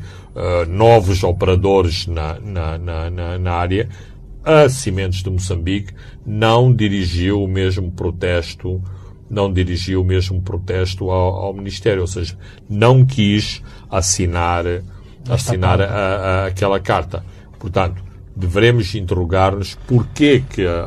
[0.68, 3.88] novos operadores na, na, na, na, área,
[4.44, 5.94] a Cimentos de Moçambique
[6.26, 8.82] não dirigiu o mesmo protesto,
[9.34, 12.38] não dirigiu o mesmo protesto ao, ao Ministério, ou seja,
[12.70, 14.66] não quis assinar,
[15.30, 17.26] assinar a, a, aquela carta.
[17.60, 18.04] Portanto,
[18.36, 20.84] devemos interrogar-nos porquê que a,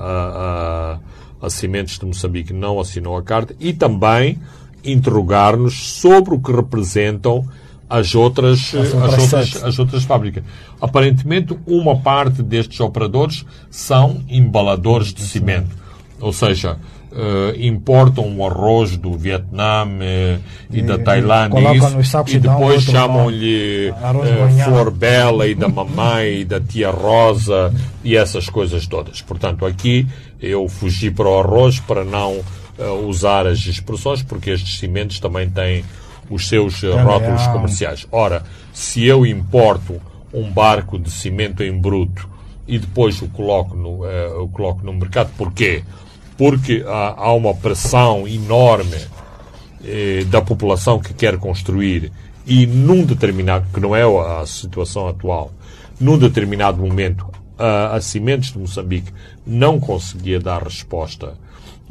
[1.43, 4.39] a, a Cimentos de Moçambique não assinou a carta e também
[4.85, 7.47] interrogar-nos sobre o que representam
[7.89, 10.43] as outras, as outras, as outras fábricas.
[10.81, 15.71] Aparentemente, uma parte destes operadores são embaladores de cimento.
[16.21, 16.79] Ou seja,
[17.17, 20.41] uh, importam o arroz do Vietnã uh,
[20.71, 26.41] e, e, da Tailândia e, isso, e depois chamam-lhe uh, Flor Bela e da Mamãe
[26.41, 27.73] e da Tia Rosa
[28.05, 29.23] e essas coisas todas.
[29.23, 30.07] Portanto, aqui
[30.41, 32.41] eu fugi para o arroz para não
[33.07, 35.83] usar as expressões, porque estes cimentos também têm
[36.29, 38.07] os seus rótulos comerciais.
[38.13, 39.99] Ora, se eu importo
[40.31, 42.29] um barco de cimento em bruto
[42.69, 45.83] e depois o coloco no, uh, o coloco no mercado, porquê?
[46.37, 52.13] Porque há, há uma pressão enorme uh, da população que quer construir
[52.47, 55.53] e num determinado, que não é a situação atual,
[55.99, 57.27] num determinado momento
[57.59, 59.13] a, a de Moçambique
[59.47, 61.35] não conseguia dar resposta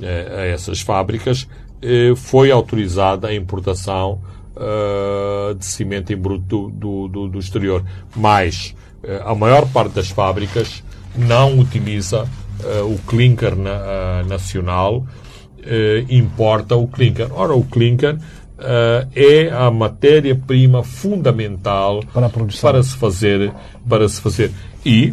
[0.02, 1.48] a essas fábricas,
[1.82, 4.22] eh, foi autorizada a importação
[4.56, 7.84] uh, de cimento em bruto do, do, do exterior.
[8.16, 10.84] Mas uh, a maior parte das fábricas
[11.16, 12.28] não utiliza
[12.64, 15.06] uh, o clinker na, nacional
[16.08, 17.28] importa o clinker.
[17.34, 18.20] Ora, o clinker
[19.16, 23.52] é a matéria-prima fundamental para, para se fazer
[23.90, 24.52] para se fazer.
[24.86, 25.12] E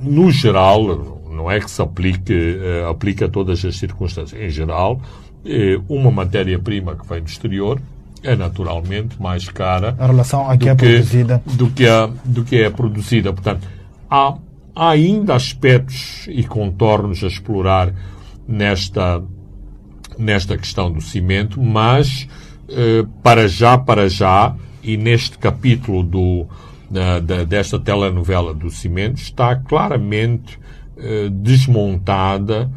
[0.00, 4.40] no geral não é que se aplique uh, aplica a todas as circunstâncias.
[4.40, 5.00] Em geral
[5.44, 7.80] uh, uma matéria-prima que vem do exterior
[8.22, 11.42] é naturalmente mais cara em relação a que é produzida.
[11.44, 13.32] do que a, do que é produzida.
[13.32, 13.66] Portanto
[14.10, 14.34] há,
[14.74, 17.94] há ainda aspectos e contornos a explorar
[18.46, 19.22] nesta
[20.18, 22.28] nesta questão do cimento mas
[22.68, 26.46] uh, para já para já e neste capítulo do
[26.90, 30.58] da, da, desta telenovela do cimento está claramente
[30.94, 32.70] eh, desmontada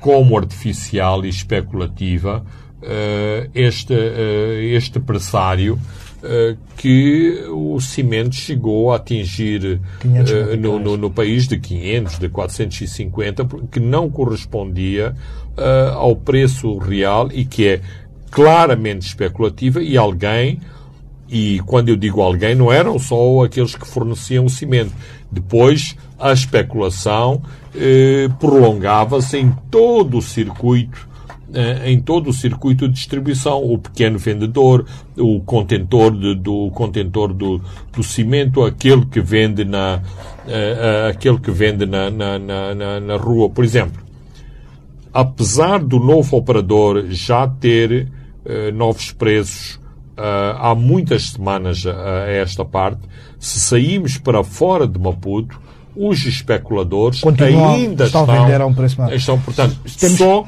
[0.00, 2.44] como artificial e especulativa
[2.80, 5.76] eh, este, eh, este pressário
[6.76, 13.46] que o cimento chegou a atingir uh, no, no, no, país de 500, de 450,
[13.70, 15.14] que não correspondia
[15.56, 17.80] uh, ao preço real e que é
[18.30, 20.60] claramente especulativa e alguém
[21.28, 24.92] e quando eu digo alguém, não eram só aqueles que forneciam o cimento.
[25.30, 27.42] Depois, a especulação
[27.74, 31.05] eh, prolongava-se em todo o circuito eh,
[31.84, 34.84] em todo o circuito de distribuição, o pequeno vendedor,
[35.16, 37.60] o contentor, de, do contentor do,
[37.92, 40.02] do cimento, aquele que vende na,
[40.48, 44.02] eh, aquele que vende na, na, na, na, rua, por exemplo.
[45.12, 48.08] Apesar do novo operador já ter
[48.44, 49.80] eh, novos preços
[50.16, 53.00] uh, há muitas semanas a, a, esta parte,
[53.38, 55.60] se saímos para fora de Maputo,
[55.94, 59.14] os especuladores Continuam, ainda estão, estão, a vender a um preço mais.
[59.14, 60.18] estão portanto, Temos...
[60.18, 60.46] só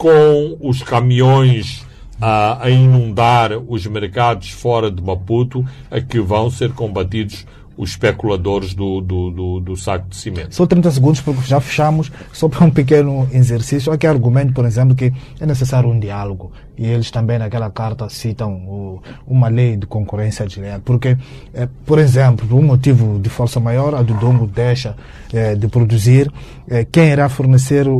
[0.00, 1.84] com os caminhões
[2.18, 7.46] a, a inundar os mercados fora de Maputo a que vão ser combatidos
[7.76, 10.54] os especuladores do, do, do, do, saco de cimento.
[10.54, 13.92] Só 30 segundos, porque já fechamos, só para um pequeno exercício.
[13.92, 18.54] Aqui argumento, por exemplo, que é necessário um diálogo e eles também naquela carta citam
[18.54, 21.14] o, uma lei de concorrência desleal, porque,
[21.52, 24.96] é, por exemplo, por um motivo de força maior, a do Dongo deixa
[25.30, 26.32] é, de produzir,
[26.66, 27.98] é, quem irá fornecer o,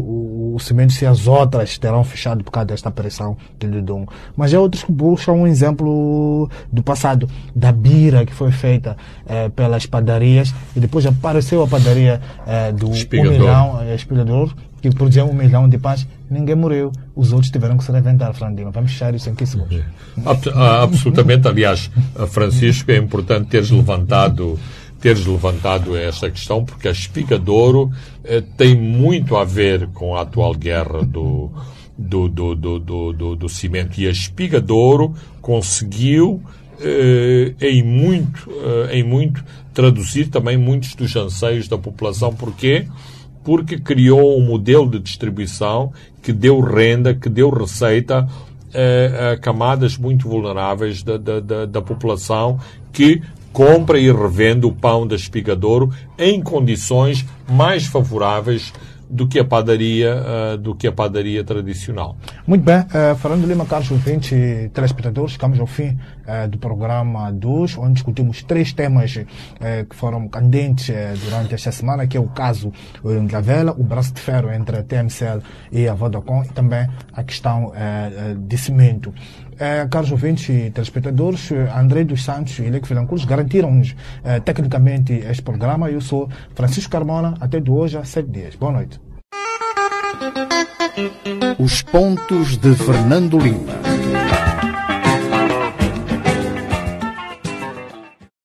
[0.55, 4.13] o, cimento se as outras terão fechado por causa desta pressão do Dongo.
[4.37, 8.97] Mas há outros que buscam um exemplo do passado, da bira que foi feita
[9.55, 12.21] pelas padarias e depois apareceu a padaria
[12.77, 13.33] do Espigador.
[13.33, 13.97] um milhão, é,
[14.81, 16.93] que produziam um milhão de pães ninguém morreu.
[17.15, 18.71] Os outros tiveram que se reinventar, Fernandinho.
[18.71, 19.85] Vamos fechar isso em 15 segundos.
[20.83, 21.49] Absolutamente.
[21.49, 21.91] Aliás,
[22.29, 24.59] Francisco, é importante teres levantado
[25.01, 27.91] teres levantado esta questão, porque a Espigadouro
[28.23, 31.51] eh, tem muito a ver com a atual guerra do,
[31.97, 33.99] do, do, do, do, do, do cimento.
[33.99, 36.43] E a Espigadouro conseguiu,
[36.81, 39.43] eh, em, muito, eh, em muito,
[39.73, 42.35] traduzir também muitos dos anseios da população.
[42.35, 42.87] Porquê?
[43.43, 45.93] Porque criou um modelo de distribuição
[46.23, 48.29] que deu renda, que deu receita
[48.75, 52.61] a, a camadas muito vulneráveis da, da, da, da, população
[52.93, 53.23] que
[53.53, 58.73] compra e revende o pão da Espigadouro em condições mais favoráveis
[59.11, 62.17] do que a padaria, uh, do que a padaria tradicional.
[62.47, 67.33] Muito bem, uh, Fernando Lima, Carlos ouvintes e telespectadores, estamos ao fim uh, do programa
[67.33, 69.11] 2, onde discutimos três temas
[69.89, 70.91] que foram candentes
[71.25, 72.73] durante esta semana, que é o caso
[73.29, 75.43] da vela, o braço de ferro entre a TMCL
[75.73, 77.73] e a Vodacom e também a questão
[78.39, 79.13] de cimento.
[79.61, 83.95] Eh, caros ouvintes e telespectadores, André dos Santos e Leque Vilanculos garantiram-nos
[84.25, 85.91] eh, tecnicamente este programa.
[85.91, 88.57] Eu sou Francisco Carmona, até de hoje a sete dias.
[88.57, 88.99] Boa noite.
[91.59, 94.20] Os pontos de Fernando Lima.